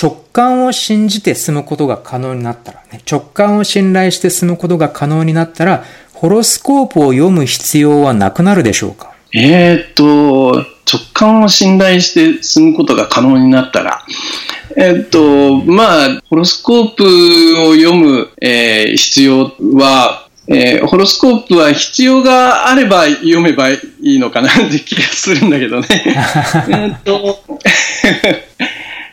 [0.00, 9.12] 直感を信じて進むことが可能になったら、ね、直感を信頼して進むことが可能になったら、ホロスコープを読む必要はなくなるでしょうか？
[9.34, 14.02] えー、っと、直感を信頼して進むことが可能になったら、
[14.76, 17.04] えっと、まあ、ホロスコープ
[17.68, 25.86] を読む、えー、必要は、えー、ホロスコープは必要があれば読めばいいのかなって気がするんだけどね。
[26.70, 27.44] えっと、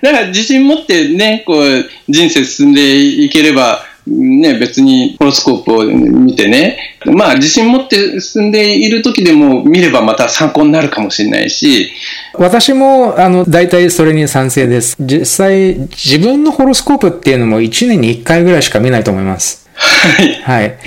[0.01, 11.91] だから自信持ってね、こう、人生進んでいければ、ね、別にホロスコープを見てね、まあ自信持って進んでいる時でも見ればまた参考になるかもしれないし。
[12.35, 14.95] 私も、あの、大体それに賛成です。
[14.99, 19.67] 実際、自分のホロスコープっていうのも1年に1回ぐらいしか見ないと思います。
[19.73, 20.33] はい。
[20.43, 20.77] はい。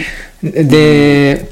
[0.43, 1.49] で、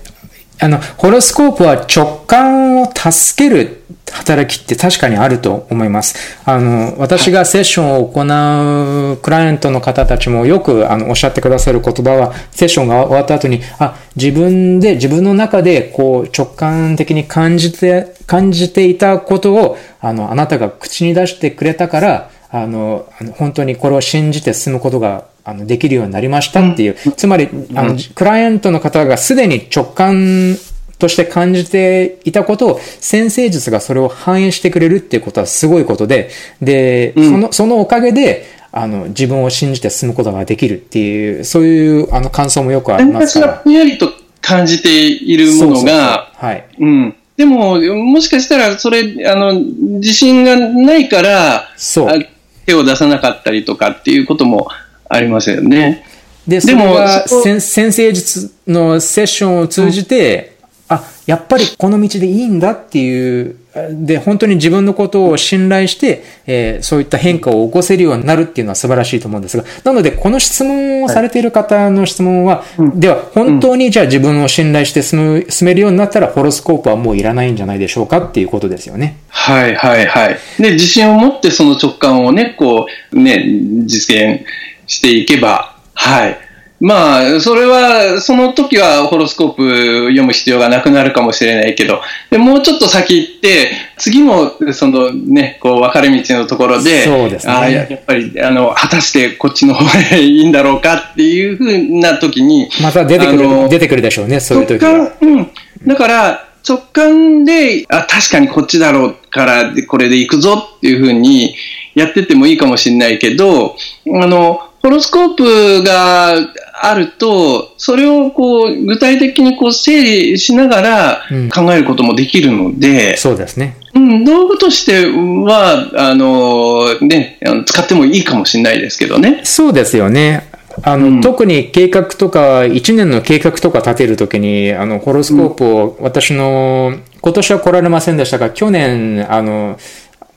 [0.60, 3.75] あの、ホロスコープは直感を助ける
[4.12, 6.38] 働きって確かにあると思います。
[6.44, 30.56] あの、私がセッションを行うクライアントの方たちもよくあのおっしゃってくださる言葉は、セッションが終わった後に、あ、自分で、自分の中でこう直感的に感じて、感じていたことを、あの、あなたが口に出してくれたから、あの、本当にこれを信じて進むことがあのできるようになりましたっていう、つまり、あの、クライアントの方がすでに直感
[30.98, 36.30] として感じていたことを、先生術がそれを反映してくれるっていうことはすごいことで、
[36.62, 43.54] で、うん、その、そのおかげで、あの、自分を信じて進むことができるっていう、そういう、あの、感想もよくありますから。
[43.64, 46.64] ふんやりと感じているものが、はい。
[46.78, 47.14] うん。
[47.36, 52.26] でも、もしかしたら、それ、あの、自信がないから、そう。
[52.64, 54.68] 手を出さなかったりとかっていうことも
[55.08, 56.04] ありますよね。
[56.46, 60.55] で、それが先生術のセッションを通じて、
[60.88, 63.56] あ、やっぱりこの道でいいんだっていう、
[63.90, 79.18] で、本当に自分のことを信頼して、えー、そういった変化を起こせるようになるっていうのは素晴らしいと思うんですが、なので、この質問をされている方の質問は、はい、では、本当にじゃあ自分を信頼して進む、進めるようになったら、ホロスコープはもういらないんじゃないでしょうかっていうことですよね。
[79.28, 80.38] はいはいはい。
[80.60, 83.44] で、自信を持ってその直感をね、こう、ね、
[83.84, 84.44] 実現
[84.86, 86.45] していけば、はい。
[86.80, 97.52] まあ、それは、その時はホロスコープ読む必要がなくなるかもしれないけど、でもうちょっと先行って、次も、そのね、こう、分かれ道のところで、そうですね。
[97.52, 105.12] あやっぱり、あの、果たしてこっちの方へいいんだろうかっていうふうな時に、また出てくる、出てくるでしょうね、そういう時は。
[105.20, 105.50] うん。
[105.86, 111.54] だから、直感で、あ、確かにこっちだろうから、これで行くぞっていうふうに
[111.94, 113.76] やっててもいいかもしれないけど、
[114.20, 116.34] あの、ホロスコープが
[116.82, 120.02] あると、それをこう具体的にこう整
[120.32, 121.22] 理しながら
[121.54, 123.76] 考えることもできるので、うん、そうですね。
[123.94, 129.40] うん、道具としては、あの、ね、使ってもいいかもしれないですけどね。
[129.44, 130.48] そうですよね。
[130.82, 139.78] あの、うん、特に計画とか、1年の計画とか立てるときに、あの、ホロスコープを、私の、今年は来られませんでしたが、去年、あの、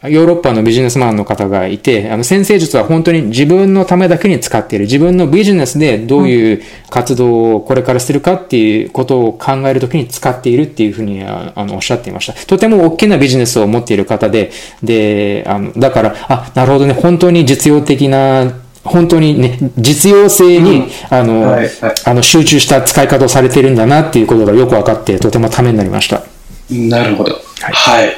[0.03, 4.85] ヨーロッパのビジネスマンの方がいて、あの、先生術は本当に自分のためだけに使っている。
[4.85, 12.33] 自分のビジネスでどういう活動をこれからするかっていうことを考えるときに使っているっていうふうにあのおっしゃっていました。
[12.45, 18.53] とても大きなビジネスを持っている方で、で、あの、だから、あ、なるほどね、本当に実用的な
[18.85, 26.23] 本当にね、実用性に、うん、あの、はいはい、あの、集中した使い方をされているんだなっていうことがよく分かって、とてもためになりました。
[26.71, 27.33] なるほど。
[27.33, 27.41] はい。
[27.73, 28.15] はい、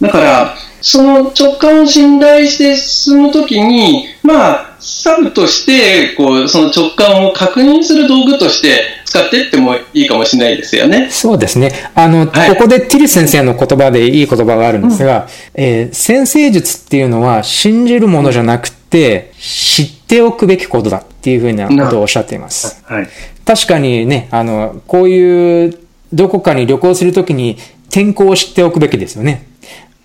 [0.00, 11.08] だから、その直感を信頼して進むときに、まあ、サブとして、こう、その直感を確認する道具として使っていってもいいかもしれないですよね。
[11.10, 11.72] そうですね。
[11.94, 22.82] あの、はい、ここでティリス先生の言葉でいい言葉があるんですが、うん、えー、先生術っていうのは信じるものじゃなくて、知っておくべきことだっていうふうなことをおっしゃっています。
[22.84, 23.08] はい、
[23.44, 25.78] 確かにね、あの、こういう、
[26.12, 27.56] どこかに旅行するときに
[27.88, 29.51] 天候を知っておくべきですよね。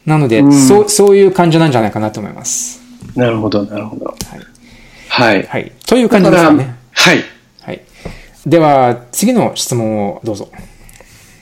[0.07, 2.81] なので、うん、そう、そういう感じなんじゃないかなと思います。
[3.13, 4.05] なるほど、なるほど。
[4.05, 4.15] はい。
[5.09, 5.43] はい。
[5.43, 5.71] はい。
[5.85, 6.75] という感じですかね。
[6.93, 7.23] はい。
[7.61, 7.81] はい。
[8.45, 10.49] では、次の質問をどうぞ。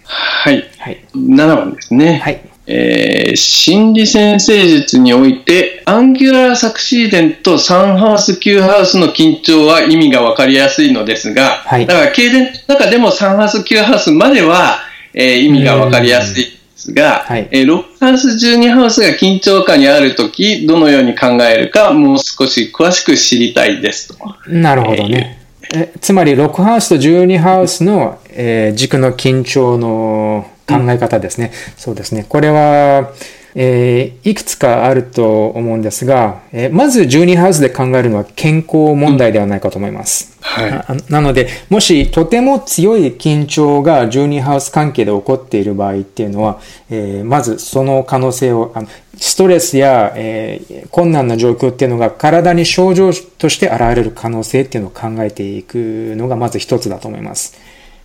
[0.03, 0.67] はい。
[0.79, 1.05] はい。
[1.15, 2.17] 7番ですね。
[2.17, 2.41] はい。
[2.65, 14.79] えー、心理先生術において、アンギュラーサクシーデント3ハウス9ハウスの緊張は意味がわかりやすいのですが、はい、だから、経電の中でも3ハウス9ハウスまでは、
[15.13, 16.55] えー、意味がわかりやすい
[16.85, 24.15] ですが、はい、えー、6ハウス12ハウスが緊張下にあるとき、どのように考えるか、もう少し詳しく知りたいですと。
[24.47, 25.39] なるほどね。
[25.73, 31.51] えー、つまり、6ハウスと12ハウスの、えー、軸の緊張の考え方ですね。
[31.53, 32.25] うん、そうですね。
[32.27, 33.11] これは、
[33.57, 40.37] えー、いくつかあると思うんですが、えー、まず12ハウスで考えるのは健康問題ではないかと思います。
[40.41, 48.87] はい、なので、もしとても強い緊張が12ハウス関係で起こっている場合っていうのは、えー、まずその可能性を、あの
[49.17, 57.57] ストレスや、えー、困難な状況っていうのが体に症状として現れる可能性っていうのを考えていくのがまず一つだと思います。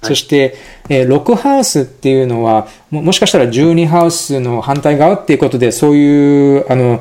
[0.03, 0.55] そして、
[0.89, 7.01] えー、6ハウスっていうのはも、もしかしたら12ハウスの反対側っていうことで、そういう、あの、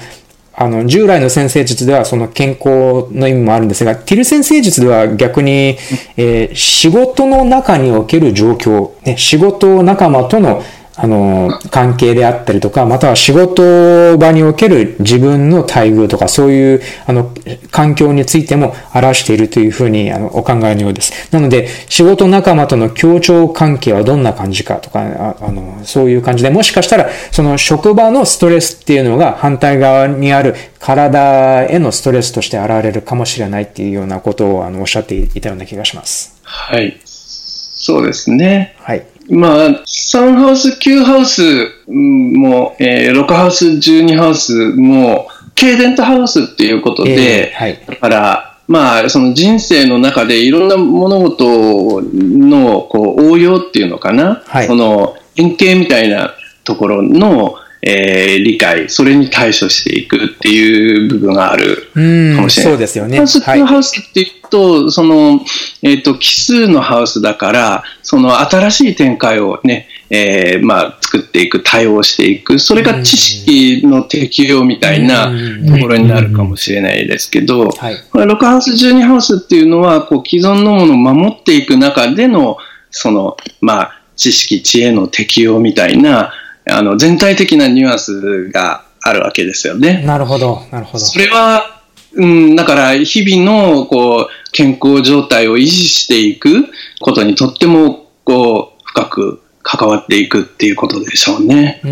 [0.61, 5.77] あの、従来の先生術ではその健康の意味もあるんですが、ティル先生術では逆に、
[6.17, 10.61] えー、仕事の中における状況、ね、仕事仲間との
[11.01, 17.31] あの、関係であったりとか、または仕事場における自分の待遇とか、そういう、あの、
[17.71, 21.13] 環境についても表しているというふうに、あの、お考えのようです。
[21.31, 36.37] なので、仕事仲間との協調関係はどんな感じかとか、ああの、そういう感じで、もしかしたら、その職場のストレスっていうのが反対側にある体へのストレスとして現れるかもしれないっていうようなことを、あの、おっしゃっていたような気がします。
[36.43, 36.99] はい。
[37.05, 38.75] そうですね。
[38.79, 39.05] はい。
[39.29, 41.41] まあ、3ハウス、9ハウス
[41.87, 45.27] も、えー、6ハウス、12ハウスも、
[45.59, 61.87] 軽電とハウスっていうことで、えーはい、だから、まあ、その人生の中でいろんな物事のこう応用っていうのかな、はい、その円形みたいなところの、えー、理解、それに対処していくっていう部分がある
[62.35, 62.73] かもしれない。
[62.73, 63.17] そうですよね。
[63.17, 65.39] ハウス、はい、ハウスっていうと、その、
[65.81, 75.31] えっ、ー、と、奇数のハウスだから、その新しい展開をね、えー、まあ、作っていく、対応していく、それが知識の適用みたいな
[75.67, 82.57] ところになるかもしれないですけど、はい、これ6ハウス、12ハウスっていうのは、こう、既存のものを守っていく中での、
[82.91, 86.33] その、まあ、知識、知恵の適用みたいな、
[86.69, 90.03] あの、全体的なニュアンスがあるわけですよね。
[90.05, 91.05] なるほど、なるほど。
[91.05, 91.81] それは、
[92.13, 96.65] うん、だから日々のこう健康状態を維持していく
[97.01, 101.81] ことにとってもこう深く関わっていくっていうことでしょうね。
[101.83, 101.91] うん、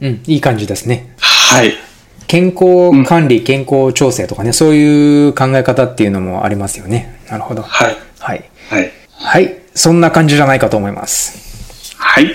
[0.00, 1.14] うん、いい感じですね。
[1.18, 1.74] はい。
[2.26, 7.20] 健康管理、うん、健康調整とかね、そういう考え方っていうのもありますよね。
[7.28, 7.62] なるほど。
[7.62, 7.96] はい。
[8.18, 8.44] はい。
[8.68, 8.92] はい。
[9.12, 9.56] はい。
[9.74, 11.94] そんな感じじゃないかと思います。
[11.96, 12.34] はい。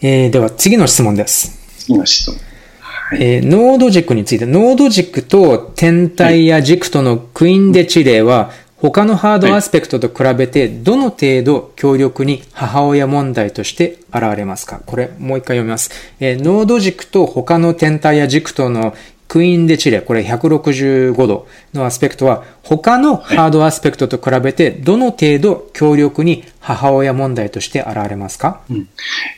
[0.00, 1.58] えー、では次の質問です。
[1.78, 2.38] 次の質問。
[2.80, 14.80] はい、えー、ノード軸について、ノード軸と天体や軸とのクイーンデ地例は、他のハードアスペクトと比べて、どの程度強力に母親問題として現れますか？
[14.86, 15.90] これ、もう一回読みます。
[16.20, 18.94] えー、ノード軸と他の天体や軸との
[19.28, 28.88] クイーンデチレ、これ165度のアスペクトは、他のハードアスペクトと比べて、どの程度強力に母親問題として現れますか、うん、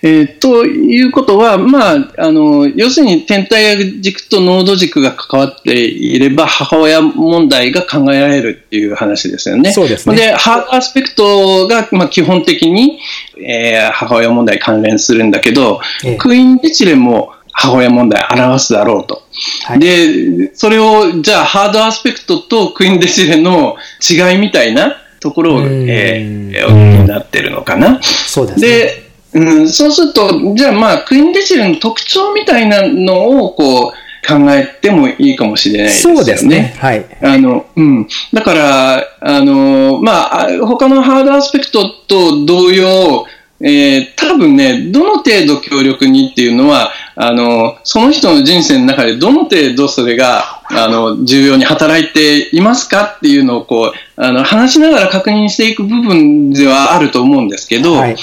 [0.02, 9.72] えー、ということは、まあ、あの、要するに天体軸と濃度軸が関わっていれば、母親問題が考えられるっていう話ですよね。
[9.72, 10.14] そうですね。
[10.14, 13.00] で、ハードアスペクトが、まあ、基本的に、
[13.38, 19.22] えー、母親問題関連するんだけど、ええ、クイーンデチレも母親問題表すだろうと。
[19.64, 28.00] はい、で、それを、じゃあ、ハードアスペクトとクイーンデシレの違いみたいなところを、えー、なってるのかな。
[28.02, 28.66] そうですね。
[28.66, 33.92] で、うん、そうすると、じゃあまあ、クイーンデシレの特徴みたいなのを、こう、
[34.26, 36.14] 考えてもいいかもしれないですね。
[36.16, 36.74] そうですね。
[36.78, 37.06] はい。
[37.22, 38.08] あの、うん。
[38.32, 43.24] だから、あの、まあ、他のハードアスペクトと同様、
[43.62, 58.16] えー、多分ね、どの程度強力にっていうのは、あの、その人の人生の中でどの程度それが、あの、重要に働いていますかっていうのをこう、あの、話しながら確認していく部分ではあると思うんですけど、はい、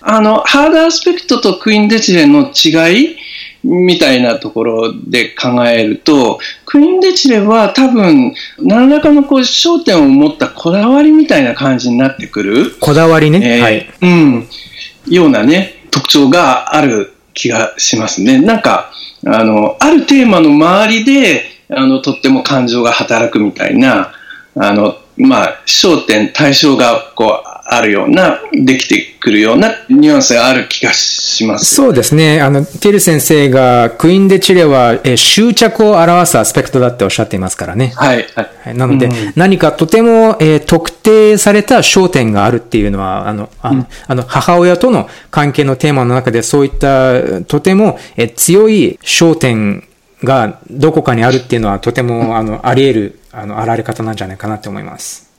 [0.00, 3.16] あの、ハードアスペクトとクイーンデチレの違い
[3.64, 12.76] みたいなところで考えると、クイーンデチレは多分、何らかのこう焦点を持ったこだわりみたいな感じになってくる。
[12.78, 13.40] こだわりね。
[13.42, 13.90] えー、はい。
[14.02, 14.48] うん。
[15.06, 18.40] ようなね、特徴がある気がしますね。
[18.40, 18.90] なんか、
[19.26, 24.12] あの、あるテーマの周りで、あの、とっても感情が働くみたいな、
[24.56, 31.74] あの、まあ、焦点、対象が、こう、あるような、できてくるようなニュアンスがある気がします。
[31.74, 32.40] そうですね。
[32.40, 37.92] あの、テル先生が、クイーンデチレは、え執着を表すアスペクトだっておっしゃっていますからね。
[37.96, 38.26] はい。
[38.34, 49.88] はい、なので、うん、何かとても、えー、特定された焦点があるっていうのは、あの、あの、うん、あの母親との関係のテーマの中で、そういった、とても、えー、強い焦点
[50.22, 55.30] がどこかにあるっていうのは、とても、あの、あり得る、あの、現れ方なんじゃないかなって思います。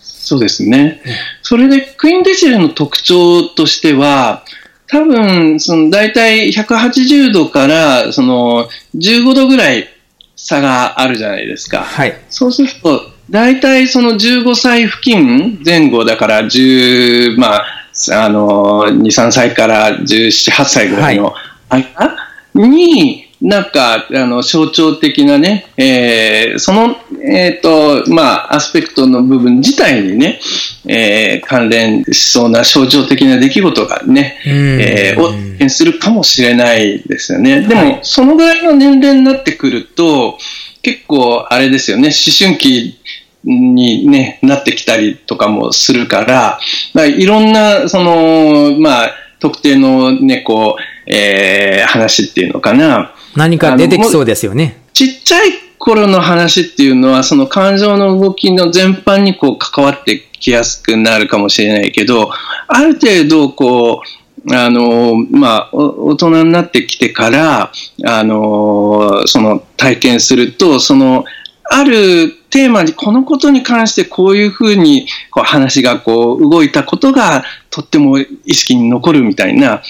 [0.00, 1.00] そうですね。
[1.42, 4.44] それで、クイーンデジレの特徴としては、
[4.88, 9.88] 多分、その、大体180度から、その、15度ぐらい
[10.34, 11.82] 差があるじゃないですか。
[11.82, 12.16] はい。
[12.30, 17.64] そうすると、大体その15歳付近前後だから10、まあ、
[18.12, 21.34] あの、2、3歳から17、8歳ぐらいの
[21.68, 22.16] 間
[22.54, 30.40] に、なんか、あの、象徴的なね、えー、その、えっ、ー、と、まあ、アスペクトの部分自体にね、
[30.86, 37.62] えー、関連しそうな象徴的な出来事がね、えー、を体験するかもしれないですよね。
[37.62, 40.38] でも、はい、そのぐらいの年齢になってくると、
[40.82, 42.98] 結構、あれですよね、思春期
[43.44, 46.60] に、ね、なってきたりとかもするから、か
[46.94, 49.10] らいろんな、その、まあ、
[49.40, 54.82] 特定のね、こう、えー、話っていうのかな、何か出てきそうですよね。
[54.92, 62.30] ちっちゃい頃の話っていうのは、その感情の動きの全般にこう関わってきやすくなるかもしれないけど、
[62.66, 64.02] ある程度こ
[64.46, 67.72] う、あの、まあ、大人になってきてから、
[68.04, 71.24] あの、その体験すると、その、
[71.70, 79.82] あるテーマに、このことに関してこういうふうにこう話がこう動いたことがとっても意識に残るみたいな、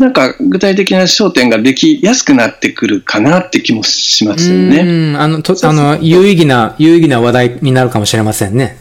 [0.00, 4.78] なんか具体的な焦点ができやすくなってくるかなって気もしますよね。
[4.78, 8.78] うん、あの、とあの、有意義な、有意義な話題になるかもしれませんね。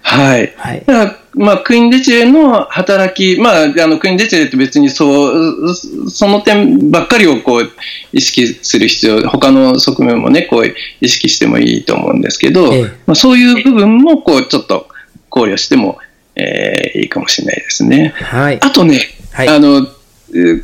[0.00, 0.54] はい。
[0.56, 0.82] はい。
[0.86, 7.70] だからまあ、クイーンデチレの働き、まあ、あの、クイーンデチレって別にそう、その点ばっかりをこう、
[8.12, 14.88] 意識する必要、他の側面もね、こう、意識してもいいと思うんですけど、ええ、まあ、そういう部分も、こう、ちょっと
[15.28, 15.98] 考慮しても、
[16.36, 18.14] えー、いいかもしれないですね。
[18.16, 18.58] はい。
[18.62, 19.86] あとね、はい、あの、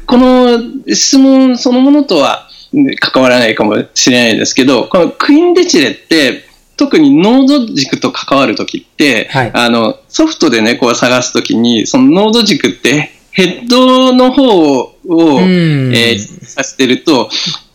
[0.06, 2.48] この質問そのものとは
[3.00, 6.44] 関わらないかもしれないですけど、このクイーンデチレって、
[6.76, 17.30] 特にノード軸と関わるときって、はい、あの、ソフトでね、こう探すときに、そのノード軸ってヘッドの方を、えー、させてると、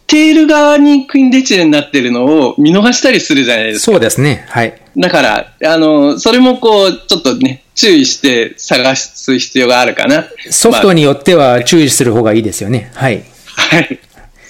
[0.10, 3.92] テール側にクイーンデチレになってるのを見逃したりするじゃないですか。
[3.92, 4.44] そうですね。
[4.50, 4.74] はい。
[4.98, 10.26] だから、あの、それもこう、ちょっとね、注意して探す必要があるかな。
[10.50, 12.92] ソフトによっては注意する方がいいですよね。
[12.96, 13.24] はい。
[13.46, 14.00] はい。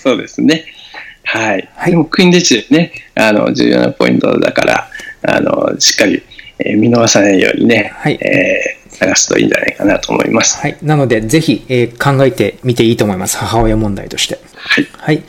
[0.01, 0.63] そうですね。
[1.25, 1.69] はい。
[1.75, 4.89] はい、でも、クイーンデチね、あの、重要なポイントだから、
[5.23, 6.23] あの、しっかり、
[6.59, 8.17] えー、見逃さないようにね、はい。
[8.21, 10.57] えー、探すといいんじゃないかなと思います。
[10.57, 10.77] はい。
[10.81, 13.37] なので、ぜひ、えー、考えてみていいと思います。
[13.37, 14.39] 母親問題として。
[14.55, 14.87] はい。
[14.97, 15.23] はい。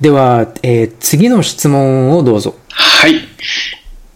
[0.00, 2.56] では、えー、次の質問をどうぞ。
[2.68, 3.20] はい。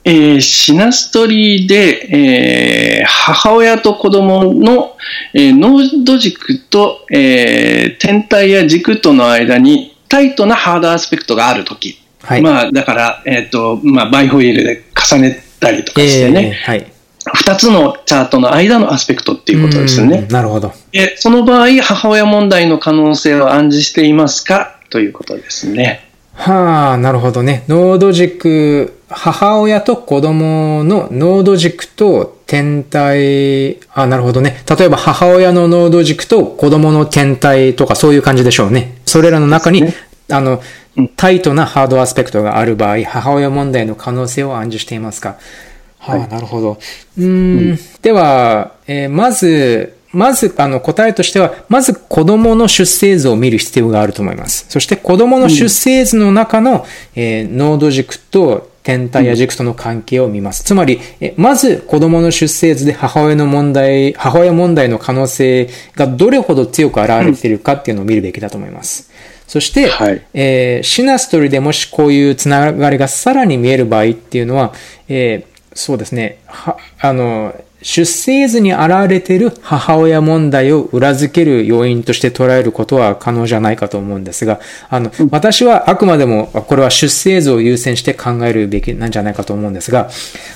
[0.04, 4.96] えー、シナストリーで、えー、母親と子供の、
[5.34, 12.00] えー、ノード軸と、えー、天体や軸との間にタイトなハードアスペクトがあるとき。
[12.22, 16.95] はいまあ、だから、えっ、と、まあ、バイホイールで重ねたりとかしてね、えーはい。
[17.34, 20.26] 二、つのチャートの間のアスペクトっていうことですね。
[20.30, 20.72] なるほど。
[20.92, 24.78] で、その場合、母親問題の可能性を暗示していますか？
[24.90, 26.08] ということですね。
[26.34, 27.64] はあ、なるほどね。
[27.66, 34.62] 濃度軸、母親と子供の濃度軸と天体、あ、なるほどね。
[34.78, 38.98] 例えば母親の濃度軸と子供の天体とかそういう感じでしょうね。
[39.06, 39.94] それらの中に、そうで
[40.34, 40.60] あの
[40.96, 45.36] うん、タイトなハードアスペクトがある場合、母親問題の可能性を暗示していますか？
[46.12, 46.78] はいなるほど。
[47.18, 47.24] うー
[47.74, 54.64] ん、では、えーまず、まず、あの、答えとしては、まず子供の出生図を見る必要があると思います。
[54.68, 60.62] そして子供の出生図の中の、えー濃度軸と天体や軸との関係を見ます。
[60.62, 69.10] つまり、えまず子供の出生図で母親の問題、母親問題の可能性がどれほど強く現れているかっていうのを見るべきだと思います。
[69.48, 74.72] そして、はいえーシナストリでもしこういうつながりがさらに見える場合っていうのは、
[75.08, 84.58] えーそうですね、は、あの、出生図に現れている母親問題を裏付ける要因として捉えることは可能じゃないかと思うんですが、
[84.88, 90.08] あの、私はあくまでもこれは出生図を優先して考えるべきなんじゃないかと思うんですが、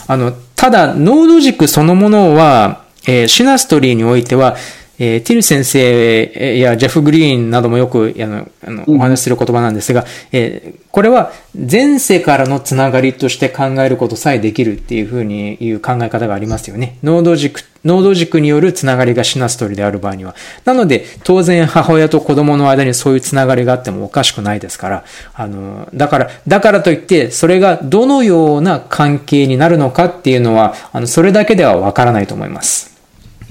[0.06, 4.56] あの、ただ、濃度軸そのものは、えーシナストリーにおいては、
[5.00, 16.98] えーティル先生やジェフ・グリーンなどもよくあのあのお話しする言葉なんですが、えーこれは前世からのつながりとして考えることさえできるっていうふうにいう考え方がありますよね。
[17.04, 20.34] 濃度軸、濃度軸によるつながりがシナストリである場合には。
[20.64, 32.90] なので、当然母親と子供の間にそういうつながりがあってもおかしくないですから、あの、だから、だからといって、それがどのような関係になるのかっていうのは、あの、それだけではわからないと思います。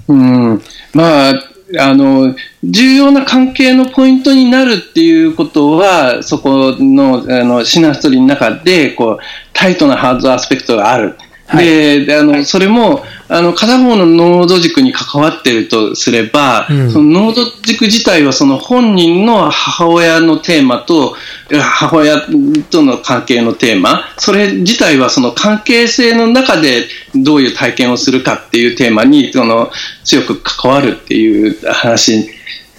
[0.09, 0.61] うん、
[0.93, 1.33] まあ、
[1.77, 9.19] あの、重要な関係のポイントになるっていうことは、そこの、あの、シナストリーの中で、こう、
[9.53, 11.15] タイトなハードアスペクトがある。
[11.49, 11.65] はい。
[11.65, 16.91] で、であの、それも、あの、片方の濃度軸に関わっているとすれば、うん。
[16.91, 21.15] その濃度軸自体はその本人の母親のテーマと、
[21.51, 22.21] 母親
[22.69, 26.85] との関係のテーマ、それ自体はその関係性の中で
[27.15, 29.71] どういう体験をするかっていうテーマに、その、
[30.03, 32.29] 強く関わるっていう話に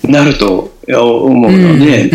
[0.04, 2.08] なると思うので。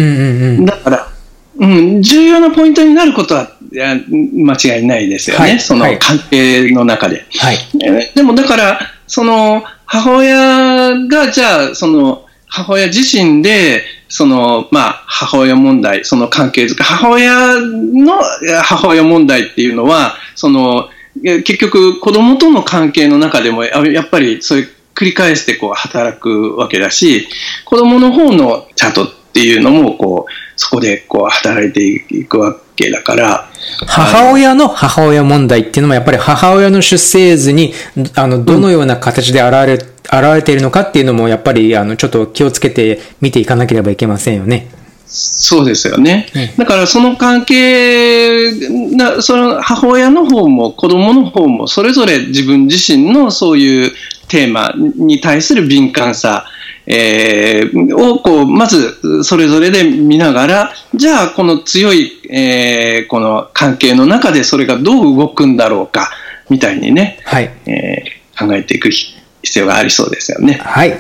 [0.66, 1.15] だから、
[1.58, 7.26] うん、重要なポイントになることは間違いないですよね、はいそのはい関係の中で。
[7.40, 7.58] はい。
[7.84, 20.90] えーでもだから、その母親がじゃあ、その母親自身で、そのまあ母親問題、その関係づけ、母親のえー母親問題っていうのは、その
[21.24, 27.28] えー結局子供との関係の中でもややっぱりそういう繰り返してこう働くわけだし、
[27.66, 33.50] 子供の方のチャートっていうのもこうそこでこう働いていくわけだから、
[33.86, 37.74] 母親の母親問題っていうのもやっぱり母親の出生図に、
[38.16, 44.70] あの、どのような形で現れ、現れているのかっていうのもやっぱり、あの、ちょっと気をつけて見ていかなければいけませんよね。
[45.06, 46.28] そうですよね。
[46.34, 48.52] うんだからその関係
[48.96, 53.92] な、その母親の方も子供の方もそれぞれ自分自身のそういう
[54.30, 56.46] テーマに対する敏感さ、
[56.88, 66.12] えーをこうまずそれぞれで見ながら、じゃあこの強い、えーこの関係の中でそれがどう動くんだろうか、
[66.50, 67.50] みたいにね、はい。
[67.66, 70.60] えー考えていく必要がありそうですよね。
[70.62, 70.90] はい。
[70.90, 71.00] はい。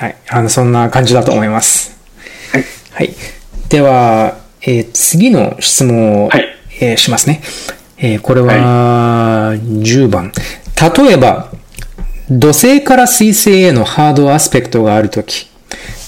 [0.00, 0.16] はい。
[0.28, 1.98] あの、そんな感じだと思います。
[2.52, 2.64] はい。
[2.92, 3.10] はい。
[3.68, 6.46] では、えー次の質問を、はい
[6.80, 7.42] えーしますね。
[7.98, 10.30] えーこれは、10番。
[11.04, 11.50] 例えば、
[12.38, 15.50] 土星から水星へのハードアスペクトがあるとき、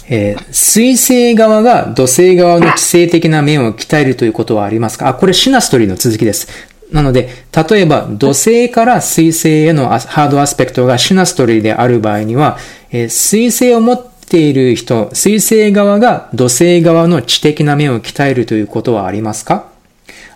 [0.08, 5.08] えー水星側が土星側の知性的な面を鍛えるということはありますか？
[5.08, 6.48] あ、これシナストリーの続きです。
[6.90, 7.28] なので、
[7.68, 12.56] 例えば土星から水星へのハードアスペクトがシナストリーである場合には、
[12.90, 19.73] えー水星を持っている人、水星側が土星側の知的な面を鍛えるということはありますか？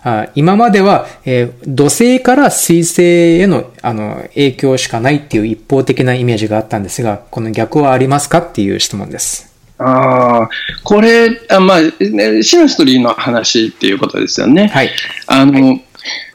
[0.03, 9.49] あ今までは、えー土星から水星へのあの影響しかないっていう一方的なイメージがあったんですが、この逆はありますかっていう質問です。
[9.79, 10.49] ああ、
[10.83, 14.67] これ、あまあ、ねシナストリーの話っていうことですよね。
[14.67, 14.89] はい。
[15.27, 15.79] あの、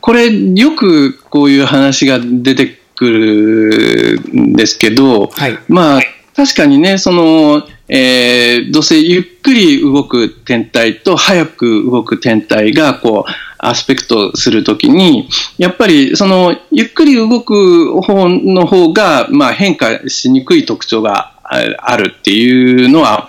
[0.01, 5.59] これ、よくこういう話が出てくるんですけど、はい。
[5.69, 6.01] まあ、
[6.35, 13.31] 確かにね、その、えー、土星ゆっくり動く天体と早く動く天体が、こう、
[13.67, 23.29] アスペクトするときに、やっぱり、その、ゆっくり動く方の方が、まあ、変化しにくい特徴がああるっていうのは、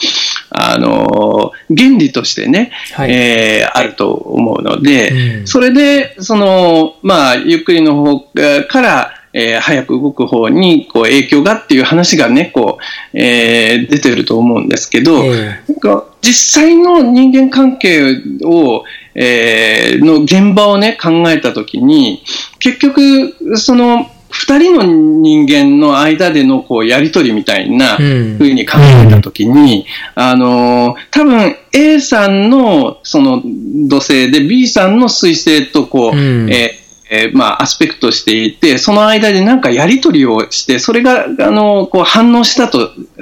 [0.49, 8.19] あの、原理としてね、はい、えー、あると思うので、うん、それで、その、まあ、ゆっくりの方
[8.67, 12.77] から、えー、早く動く方にこう影響がっていう話がね、こ
[13.13, 22.23] う、えー、出てると思うんですけど、えー、実際の人間関係を、えー、の現場をね、考えたときに、
[22.59, 29.85] 結局、その、二人の人間の間でのこうやりとりみたいな風に考えたときに、
[30.17, 33.41] うん、あの、多分 A さんのその
[33.87, 43.21] 土星で B さんの水星とこう、うん、えーえー、まあ、アスペクトしていて、その間でなんかやり取りをして、それが、あの、こう反応したと、え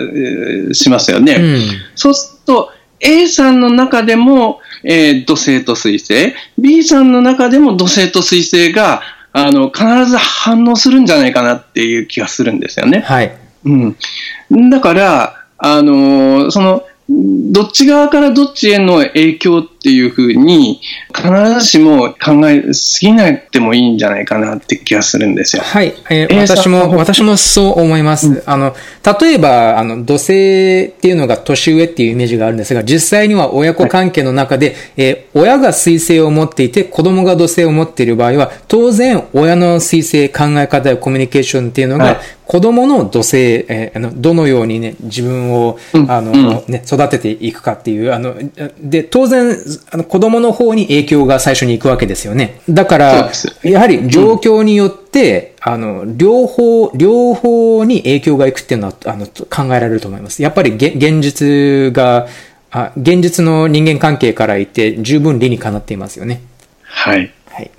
[0.70, 1.36] ー、しますよね。
[1.36, 1.60] うん、
[1.96, 2.72] そうすると、
[3.04, 9.02] A さんの中でも、えー、土星と水星、B さんの中でも土星と水星が、
[9.34, 13.02] あの、必ず反応するんじゃないかなっていう気がするんですよね。
[13.02, 13.36] はい。
[13.66, 14.70] うん。
[14.70, 20.80] だから、あの、その、どっち側からどっちへの影響っていうふうに、
[21.14, 21.30] 必
[21.60, 25.64] ずしも考えすぎなくてもいいんじゃないかなって気がするんですよ。
[25.64, 25.94] はい。
[26.10, 28.30] えー、私も、私もそう思います。
[28.30, 28.74] うん、あの、
[29.20, 46.32] 例えば、あの、土星っていうのが年上っていうイメージがあるんですが、実際には親子関係の中で、はい、えー、親が水星を持っていて、子供が土星を持っている場合は、当然、親の水星考え方やコミュニケーションっていうのが、はい子供の土星、えー、あのどのようにね、自分を、あの、
[46.68, 48.36] ね、育てていくかっていう、あの、
[48.80, 49.56] で、当然、
[49.92, 52.62] あの子供の方に影響が最初に行くわけですよね。
[52.70, 53.32] だから、
[53.64, 60.42] やはり状況によって、うん、あの、両方、両方に影響がいくっていうのは、あの、考えられると思います。
[60.42, 62.28] やっぱり現実が、
[62.72, 66.42] あ現実の人間関係からいて、十分理にかなっていますよね。
[66.82, 67.32] はい。
[67.50, 67.72] はい。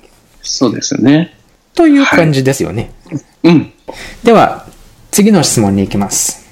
[0.43, 1.35] そうですね。
[1.75, 2.91] という感じですよね。
[3.07, 3.73] はい、うん。
[4.23, 4.67] では、
[5.11, 6.45] 次の質問に行きます。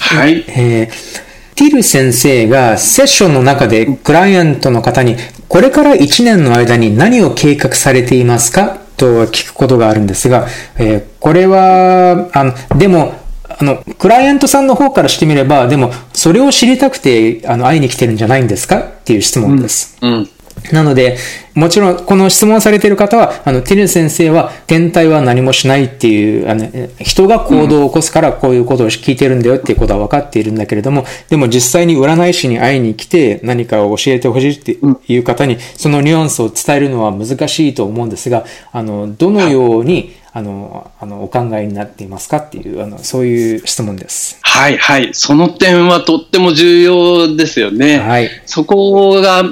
[0.00, 0.44] はい。
[0.48, 1.23] えー、
[1.54, 5.16] ティル先生がセッションの中でクライアントの方に、
[5.48, 8.78] これから1年の間に何を計画されていますか？
[8.96, 10.46] と聞くことがあるんですが、
[10.78, 13.14] えー、これは、あの、でも、
[13.48, 18.78] あの、クライアントさんの方からしてみれば、でも、それを知りたくて、あの、会いに来てるんじゃないんですか？
[18.80, 19.96] っていう質問です。
[20.00, 20.30] うん、うん。
[20.72, 21.18] なので、
[21.54, 26.68] もちろん、この質問されている方は、あの、ティル先生は、天体は何もしないっていう、あの、
[27.00, 44.36] 人が行動を起こすからこういうことを聞いてるんだよっていうことは分かっているんだけれども、でも実際に占い師に会いに来て何かを教えてほしいっていう方に、そのニュアンスを伝えるのは難しいと思うんですが、あの、どのように、あの、あの、お考えになっていますかっていう、あの、そういう質問です。
[44.42, 45.10] はい、はい。
[45.12, 48.00] その点はとっても重要ですよね。
[48.00, 48.28] はい。
[48.44, 49.44] そこが、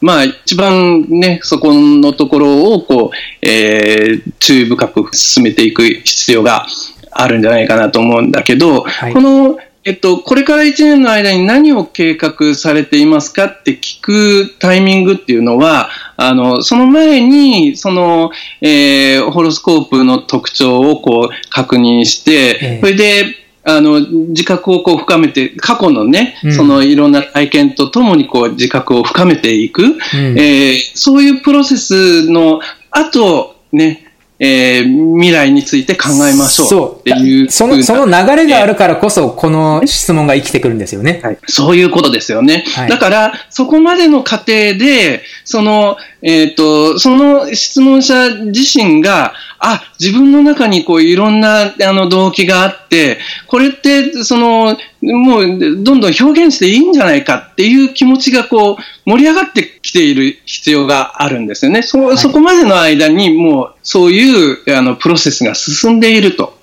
[0.00, 6.66] まあ、一番ね、そこのところを、こう、えー、注意深く進めていく必要が
[7.10, 18.30] あるんじゃないかなと思うんだけど、はい、この、えっと、これから1年の間に何を計画されていますかって聞くタイミングっていうのは、あの、その前に、その、
[18.60, 32.60] えー、ホロスコープの特徴をこう確認して、それで、あの、自覚をこう深めて、過去のね、うん、そのいろんな体験とともにこう自覚を深めていく、うん、えー、そういうプロセスの
[32.90, 34.08] 後、ね、
[34.40, 41.20] えー、未来について考えましょうっていうその、その流れがあるからこそ、この質問が生きてくるんですよね。
[41.22, 42.64] はい、そういうことですよね。
[42.74, 58.76] はい、だから、そこまでの過程で、その、えっ、ー、と、その質問者自身が、あ、自分の中にこういろんなあの動機があって、これってその、もうどんどん表現していいんじゃないかっていう気持ちがこう
[59.08, 61.82] 盛り上がってきている必要があるんですよね。
[61.82, 66.57] そ、はい、そこまでの間にもうそういうあのプロセスが進んでいると。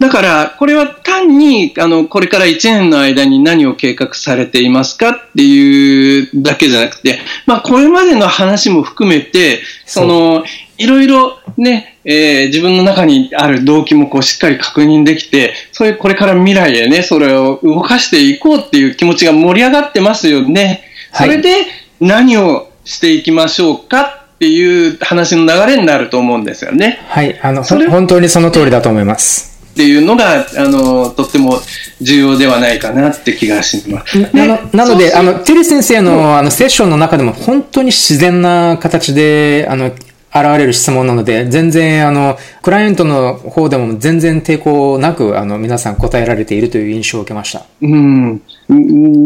[0.00, 10.42] だから、これは単に、あの、これから1年の間に何を計画されていますかっていうだけじゃなくて、まあ、これまでの話も含めて、その、
[10.78, 20.82] いろいろね、えー、自分の中にある動機もこうしっかり確認できて、そういうこれから未来へね、それを動かしていこうっていう気持ちが盛り上がってますよね。
[21.12, 21.66] それで
[22.00, 27.00] 何をしていきましょうかっていう話の流れになると思うんですよね。
[27.08, 29.49] はい、あの、本当にその通りだと思います。
[29.70, 31.60] っていうのが、あの、とっても
[32.00, 34.18] 重要ではないかなって気がします。
[34.34, 39.92] なのなので、あの、テリ先生の、あの、セッションの中でも本当に自然な形で、あの、
[40.32, 47.64] 現れる質問なので、全然、あの、クライアントの方でも全然抵抗なく、あの、皆さん答えられているという印象を受けました。
[47.82, 48.40] うん。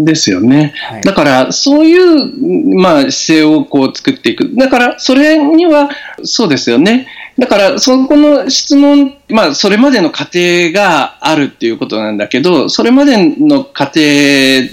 [0.05, 0.73] ですよね。
[0.89, 4.55] はい、だから、そういう、まあ、姿勢をこう作っていく。
[4.55, 5.91] だから、それには、
[6.23, 7.07] そうですよね。
[7.39, 14.01] だから、そこの質問、まあ、それまでの過程があるっていうことなんだけど、それまでの過程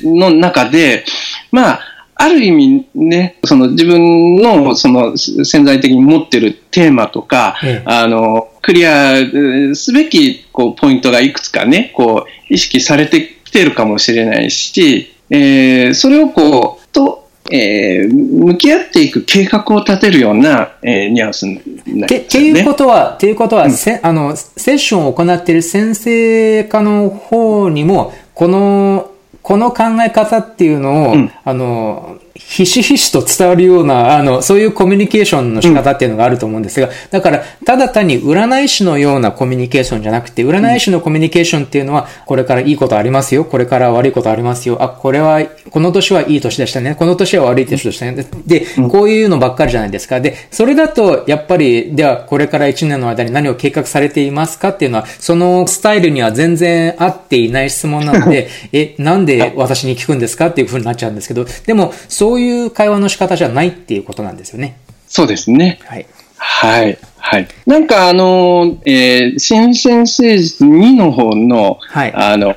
[0.03, 1.03] の中で、
[1.51, 1.80] まあ、
[2.22, 7.84] ある意味ね、その自分のその潜在的に持ってるテーマとか、ええ。
[7.86, 22.08] あの、クリアえーすべきこうポイントがいくつかね、こう意識されてきてるかもしれないし、えーそれをこう、と、えー向き合っていく計画を立てるような、えーニュアンスになりますよね。
[22.08, 29.12] てっていうことは、っていうことは、せあの、セッションを行っている先生科の方にも、この、
[29.42, 32.18] この考え方っていうのを、うんあの、
[32.48, 48.26] ひしひしと伝わるような、あの、そういうコミュニケーションの仕方っていうのがあると思うんですが、だから、ただ単に占い師のようなコミュニケーションじゃなくて、占い師のコミュニケーションっていうのは、これからいいことありますよ、これから悪いことありますよ、あ、これは、この年はいい年でしたね、この年は悪い年でしたね。
[48.46, 50.20] で、こういうのばっかりじゃないですか。
[50.20, 64.78] で、それだと、やっぱり、では、これから1年の間に何を計画されていますかっていうのは、そのスタイルには全然合っていない質問なので、 え、なんで私に聞くんですかっていうふうになっちゃうんですけど、でも、そういう会話の仕方じゃないっていうことなんですよね。
[65.08, 65.80] そうですね。
[65.86, 66.06] はい。
[66.38, 66.98] はい。
[67.18, 67.48] はい。
[67.66, 72.56] なんかあの、えー、新鮮政治2の方の、はいあの、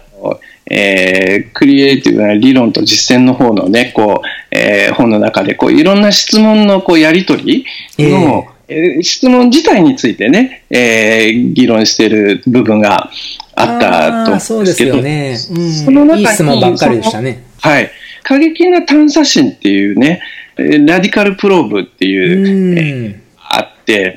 [0.71, 7.67] えークリエイティブな理論と実践の方のね、こう、えー本の中で、こう、いろんな質問のこうやりとり
[7.99, 13.11] の、えー質問自体についてね、えー議論している部分が
[13.55, 15.37] あったと思そううんですですけど、よね。
[15.37, 16.19] その中にうん。
[16.21, 17.45] いい質問ばっかりでしたね。
[17.61, 17.91] はい。
[18.25, 20.21] 過激な探査心っていうね、
[20.57, 23.23] えーラディカルプローブってういう、ん。
[23.39, 24.17] あって、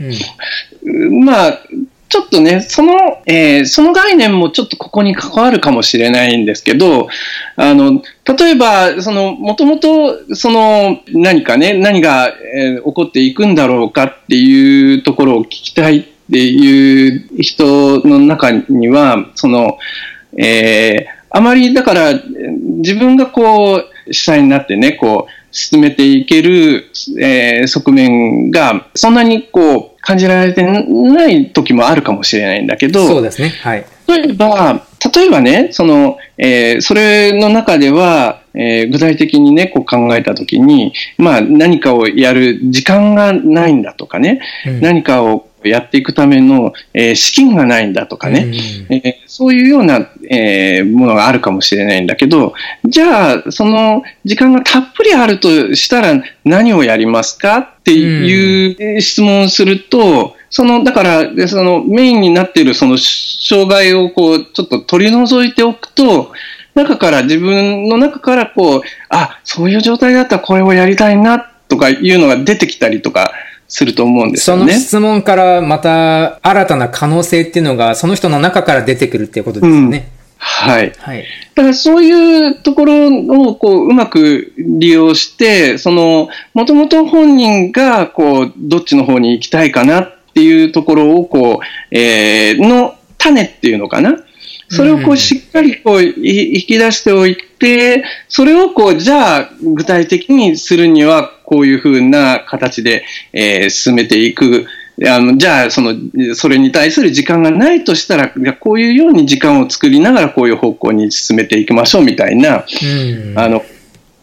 [0.84, 1.60] うんまあ、
[2.10, 2.94] ちょっとね、その、
[3.26, 7.10] えーその概念もちょっとここに関わるかもしれないんですけど、
[7.58, 8.02] あの、
[8.38, 19.78] 例えば、その、もともと、その、何かね、何が、えー起こっていくんだろうかっていうところを聞きたいっていう人の中には、その、
[20.38, 22.22] えーあまりだから、えー
[22.78, 23.76] 自分がこ
[24.08, 26.86] う、主催になってね、こう、進めていける、
[27.20, 33.50] えー側面が、そんなにこう、感じられてない時もあるかもしれないんだけど、そうですね。
[33.62, 33.86] はい。
[34.08, 34.86] 例えば、
[35.16, 48.96] 例えばね、その、えーそれの中では、えー具体的にね、こう考えたときに、まあ何かをやる時間がないんだとかね、うん何かをやっていくための、えー資金がないんだとかね、うん。
[48.96, 52.54] えーそういうような、えーものがあるかもしれないんだけど、
[52.86, 57.58] じゃあ、その時間がたっぷりあるとしたら何をやりますか？
[57.58, 66.32] っていうえー質問をすると、その、だから、でそのメインになっているその障害をこう、ちょっと取り除いておくと、
[66.74, 73.34] 中から、自分の中からこう、あ、そういう状態だったらこれをやりたいな、とかいうのが出てきたりとか
[73.68, 74.74] すると思うんですそのよね。
[74.80, 80.10] 質問からまた新たな可能性っていうのが、その人の中から出てくるっていうことですよね。
[80.38, 80.94] はい。
[80.98, 81.26] はい。
[81.56, 83.08] だからそういうところ
[83.50, 94.18] をこううまく利用して、その、もともと本人がこう、どっちの方に行きたいかなっていうところをこう、えーの種っていうのかな。
[94.70, 104.66] それをこううんしっかりこうい引き出しておいて、それをこう、じゃあ具体的にするにはこういうふうな形で、えー進めていく。
[105.06, 105.94] あのじゃあその、
[106.34, 113.38] それに対する時間がないとしたら、こういうように時間を作りながらこういう方向に進めていきましょうみたいな、うん。
[113.38, 113.64] あの、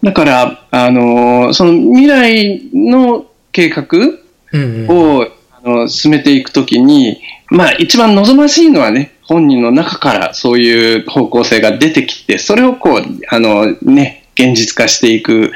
[0.03, 3.87] だから、あの、その未来の計画
[4.53, 5.29] うんうんを、
[5.65, 15.53] あの進めていくときに、まあ一番望ましいのはね、本人の中からそういう方向性が出てきて、それをこう、あのね、現実化していく、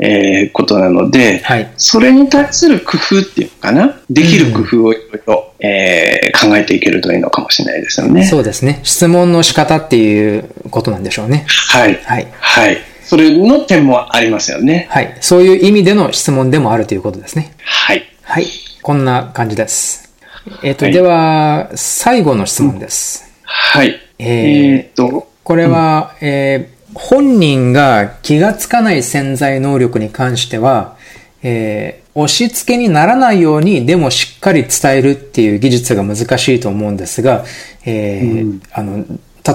[0.00, 1.72] えーことなので、はい。
[1.76, 8.24] それに対する工夫っていうのかな、できる工夫をいろいろ、えー考えていけるといいのかもしれないですよね。
[8.24, 8.78] そうですね。
[8.84, 11.44] 質問の仕方っていうことなんでしょうね。
[11.48, 11.98] はい。
[12.04, 12.28] はい。
[12.38, 12.78] はい。
[13.02, 14.86] それの点もありますよね。
[14.90, 15.16] はい。
[15.20, 17.52] そういう意味での質問でもあるということですね。
[17.64, 18.04] はい。
[18.22, 18.46] はい。
[18.82, 20.07] こんな感じです。
[20.62, 23.24] えっ、と、はいでは、最後の質問です。
[23.42, 24.00] はい。
[24.18, 30.96] ええーーっと、これは、えー本人が気がつかない潜在能力に関しては、
[31.42, 37.44] えー押し付けにならないように、でもしっかり伝えるっていう技術が難しいと思うんですが、
[37.84, 39.04] えーうんあの、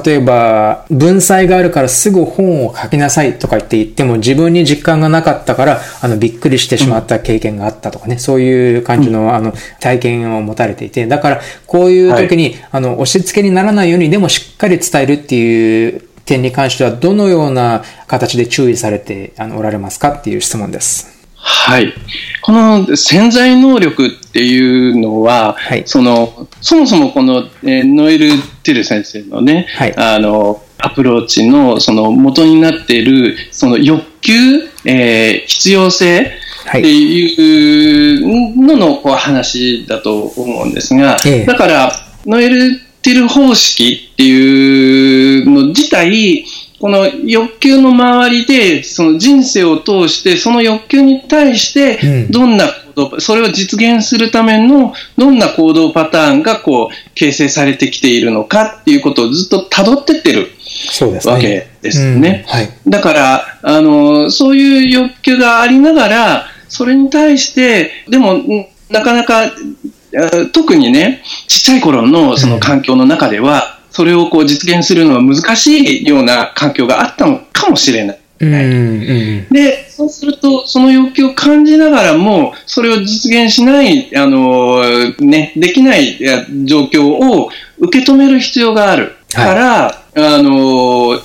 [0.06, 21.13] 例えば、文才があるからすぐ本を書きなさいとか言って言っても自分に実感がなかったから、あの、びっくりしてしまった経験があったとかね、そういう感じの、あの、体験を持たれていて、だから、こういう時に、あの、押し付けにならないように、でもしっかり伝えるっていう点に関しては、どのような形で注意されてあのおられますかっていう質問です。
[21.46, 21.94] はい。
[22.42, 28.30] この潜在能力っていうのは、はい、その、そもそもこの、えー、ノエル・
[28.64, 34.34] ティル先生のね、はい、あの、アプローチのその元になっているその欲求、
[34.86, 41.92] えー、必要性っていうののこう話だと思うんですが、だから
[42.26, 46.46] ノエル・ティル方式っていうの自体
[46.84, 60.52] この欲求の周りで、その人生を通して、その欲求に対して、どんな行動、それを実現するための、どんな行動パターンが、こう、形成されてきているのかっていうことをずっと辿ってってる。
[60.60, 61.34] そうですね。
[61.34, 62.44] わけですね。
[62.50, 62.70] はい。
[62.86, 68.44] だから、あの、そういう欲求がありながら、それに対して、でも、
[68.90, 69.54] なかなか、
[70.52, 78.20] 特にね、ちっちゃい頃のその環境の中では、それをこう実現するのは難しいような環境があったのかもしれない。
[78.40, 84.82] うんうん、で、そうすると、その欲求を感じながらも、それを実現しない、あの、
[85.20, 86.18] ね、できない
[86.66, 91.22] 状況を受け止める必要があるから、はい、あの、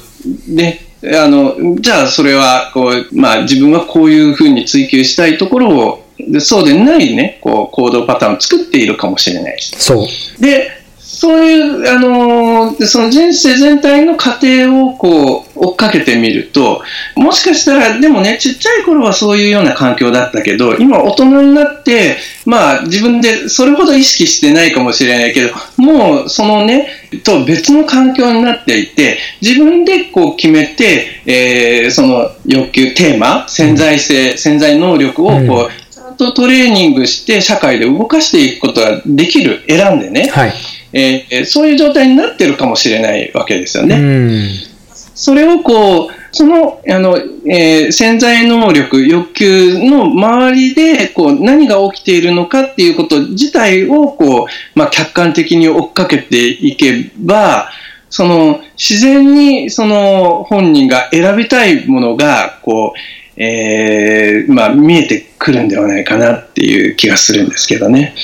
[0.46, 6.04] ね、あの、じゃあそれは、こう、まあ自分はこういうふうに追求したいところを、
[6.40, 9.56] そうでないね、こう、行動パターンを作っているかもしれない。
[9.60, 10.42] そう。
[10.42, 10.77] で、
[11.18, 16.80] そういう、あのー、その人生全体の過程をこう追っかけてみると、
[17.16, 26.86] もしかしたら、でもね、ちっちゃい頃はそういうような環境だったけど、今大人になって、まあ自分でそれほど意識してないかもしれないけど、もうそのね、
[27.24, 35.46] と別の環境になっていて、自分でこう決めて、えー、その欲求、テーマ、潜在性、潜在能力をこう、うん。
[35.90, 40.28] ちゃんとトレーニングして社会で動かしていくことができる、選んでね。
[40.30, 44.68] はいえー、そういう状態になってるかもしれないわけですよね。
[45.14, 47.16] それをこう、その、あの、
[47.46, 57.70] えー、潜在能力、欲求の周りで、こう、何が起きているのかっていうこと自体を、こう、まあ、客観的に追っかけていけば、
[58.10, 62.98] その、自然に、その、本人が選びたいものが、こう、
[63.40, 68.14] えー、まあ、見えてくるんではないかなっていう気がするんですけどね。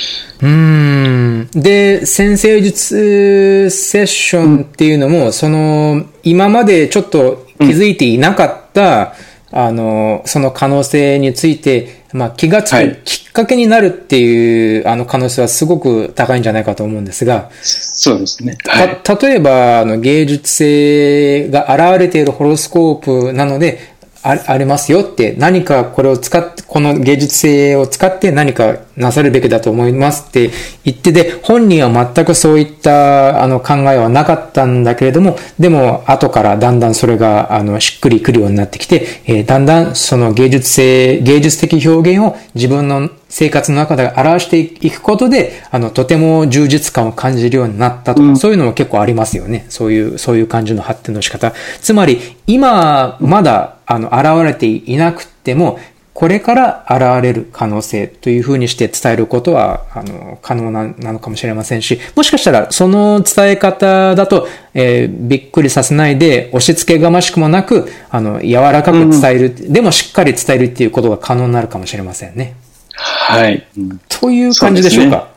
[0.42, 1.48] うん。
[1.52, 9.14] で、先生術セッションっていうのも、うん、その、今までちょっと気づいていなかった、
[9.52, 17.50] うん、あの、その可能性について、まあ、気がつくきっかけになるっていう、はい、あの可能性はすごく高いんじゃないかと思うんですが。
[17.60, 18.56] そうですね。
[18.66, 23.93] はい、た、例えば、あの、芸術性が現れているホロスコープなので、
[24.26, 30.50] あありますよって、何かこれを使って、この芸術性を使って何かなさるべきだと思いますって
[30.82, 49.66] 言ってで、本人は全くそういったあの考えはなかったんだけれども、でも後からだんだんそれがあのしっくりくるようになってきて、えー、だんだんその芸術性、芸術的表現を自分の生活の中で表していくことで、あの、とても充実感を感じるようになったとか、うん、そういうのも結構ありますよね。
[49.70, 51.52] そういう、そういう感じの発展の仕方。
[51.80, 55.80] つまり、今、まだ、あの、現れていなくても、
[56.12, 72.54] これから現れる可能性というふうにして伝えることは、あの、可能ななのかもしれませんし、もしかしたらその伝え方だと、えー、びっくりさせないで、押し付けがましくもなく、あの、柔らかく伝える、うん、でもしっかり伝えるっていうことが可能になるかもしれませんね。
[72.96, 73.66] はい。
[74.08, 75.34] という感じでしょうか。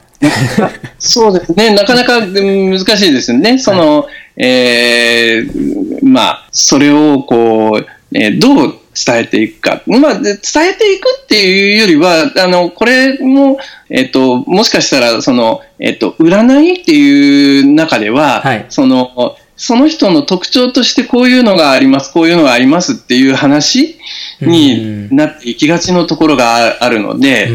[1.00, 1.74] そうですね。
[1.76, 3.58] なかなか難しいですね。
[3.58, 9.82] その、はい、えー、まあ、それをこう、えー、どう伝えていくか。
[9.86, 23.98] まあ、伝えていくっていうよりは、あの、これも、えっ、ー、と、もしかしたら、その、えっ、ー、と、占いっていう中では、はい、その、その人の特徴としてこういうのがあります、こういうのがありますっていう話
[24.42, 27.50] になっていきがちのところがあるので、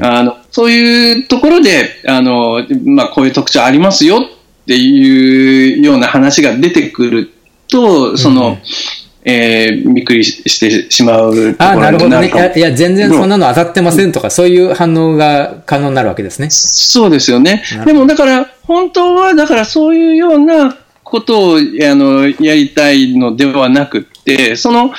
[0.00, 7.30] あのそういうところで、あの、まあ、こういう特徴ありますよっていうような話が出てくる
[7.68, 8.58] と、その、
[9.24, 12.52] えー、びっくりしてしまうところなるほどね。
[12.54, 16.50] いや、全然そんなの当たってませんとか、そういう反応が可能になるわけですね。
[16.50, 17.64] そうですよね。
[17.86, 21.60] でもだから、本当は、だからそういうようなことをあ
[21.94, 24.13] のやりたいのではなくて、
[24.56, 24.92] その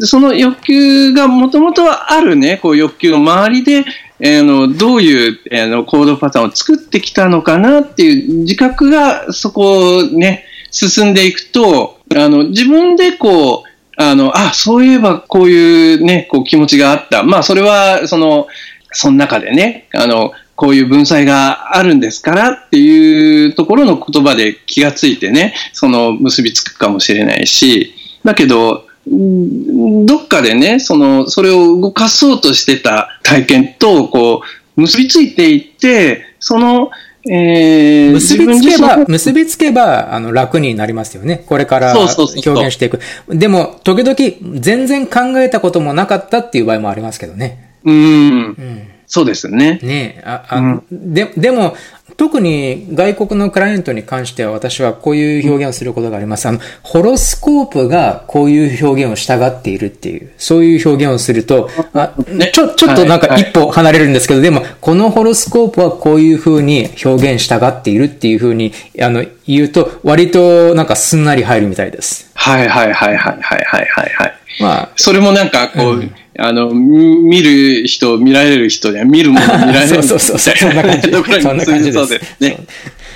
[0.00, 3.84] その欲求がもともとはあるね、こう欲求の周りで、
[4.20, 13.68] えー、のどういうえあの行動パターンを作ってきたのかなっていう自覚がそこをね、進んでいくと、あの自分でこう、
[14.00, 17.22] あの、あ、そういえばこういうね、こう気持ちがあった。
[17.22, 18.46] まあそれは、その、
[18.92, 27.94] その中でね、あの、こういう文才があるんですからっていうところの言葉で気がついてね、その結びつくかもしれないし、
[28.24, 34.42] だけど、どっかでね、その、それを動かそうとしてた体験と、こ
[34.76, 36.90] う、結びついていって、その、
[37.30, 41.44] えー、結びつけば、結びつけば、あの、楽になりますよね。
[41.46, 43.00] これから表現していく。
[43.28, 47.72] でも、時々、全然考えたこともなかったっていう場合もありますけどね。
[47.84, 47.94] うん。
[47.94, 49.80] うんそうですね。
[49.82, 51.74] ねあ、あ、うん、で、でも、
[52.18, 56.48] 特に外国のクライアントに関しては私はこういう表現をすることがあります。
[56.48, 62.12] あの、ホロスコープがこういう表現を従っているっていう、そういう表現をすると、あ
[62.52, 72.30] ちょ、ちょっとなんか一歩離れるんですけど、でも、このホロスコープはこういう風に表現従っているっていう風に、あの、言うと、割となんかすんなり入るみたいです。
[72.34, 74.34] はいはいはいはいはいはいはい。
[74.60, 81.10] まあ、それもなんかこう、うんあの、見る人、見られる人には見るもの見られる そうそうそう、そんな感じ。
[81.10, 82.20] そんな感じです。
[82.38, 82.58] ね。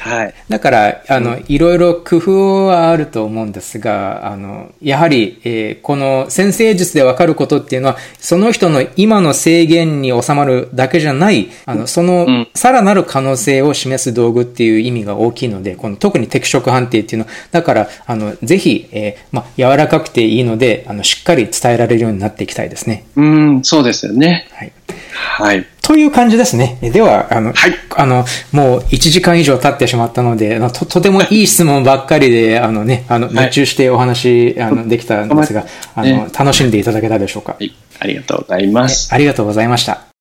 [0.02, 0.34] はい。
[0.48, 23.04] だから、あの、いろいろ工夫はあると思うんですが、あの、やはり、えー、この先生術でわかることっていうのは、その人の今の制限に収まるだけじゃない、あの、その、さらなる可能性を示す道具っていう意味が大きいので、この特に適色判定っていうのは、だから、あの、ぜひ、えー、まあ、柔らかくていいので、あの、しっかり伝えられるようになっていきたいですね。
[23.14, 24.48] うん、そうですよね。
[24.50, 24.72] はい。
[25.14, 25.66] はい。
[25.82, 26.78] という感じですね。
[26.80, 37.56] では、あの、はい、あの、もう1時間以上経ってしまったので、ととてもいい質問ばっかりで、あのね、あの、熱中してお話、あの、できたんですが、あの、楽しんでいただけたでしょうか？
[37.58, 37.74] はい。
[37.98, 39.12] ありがとうございます。
[39.12, 40.11] ありがとうございました。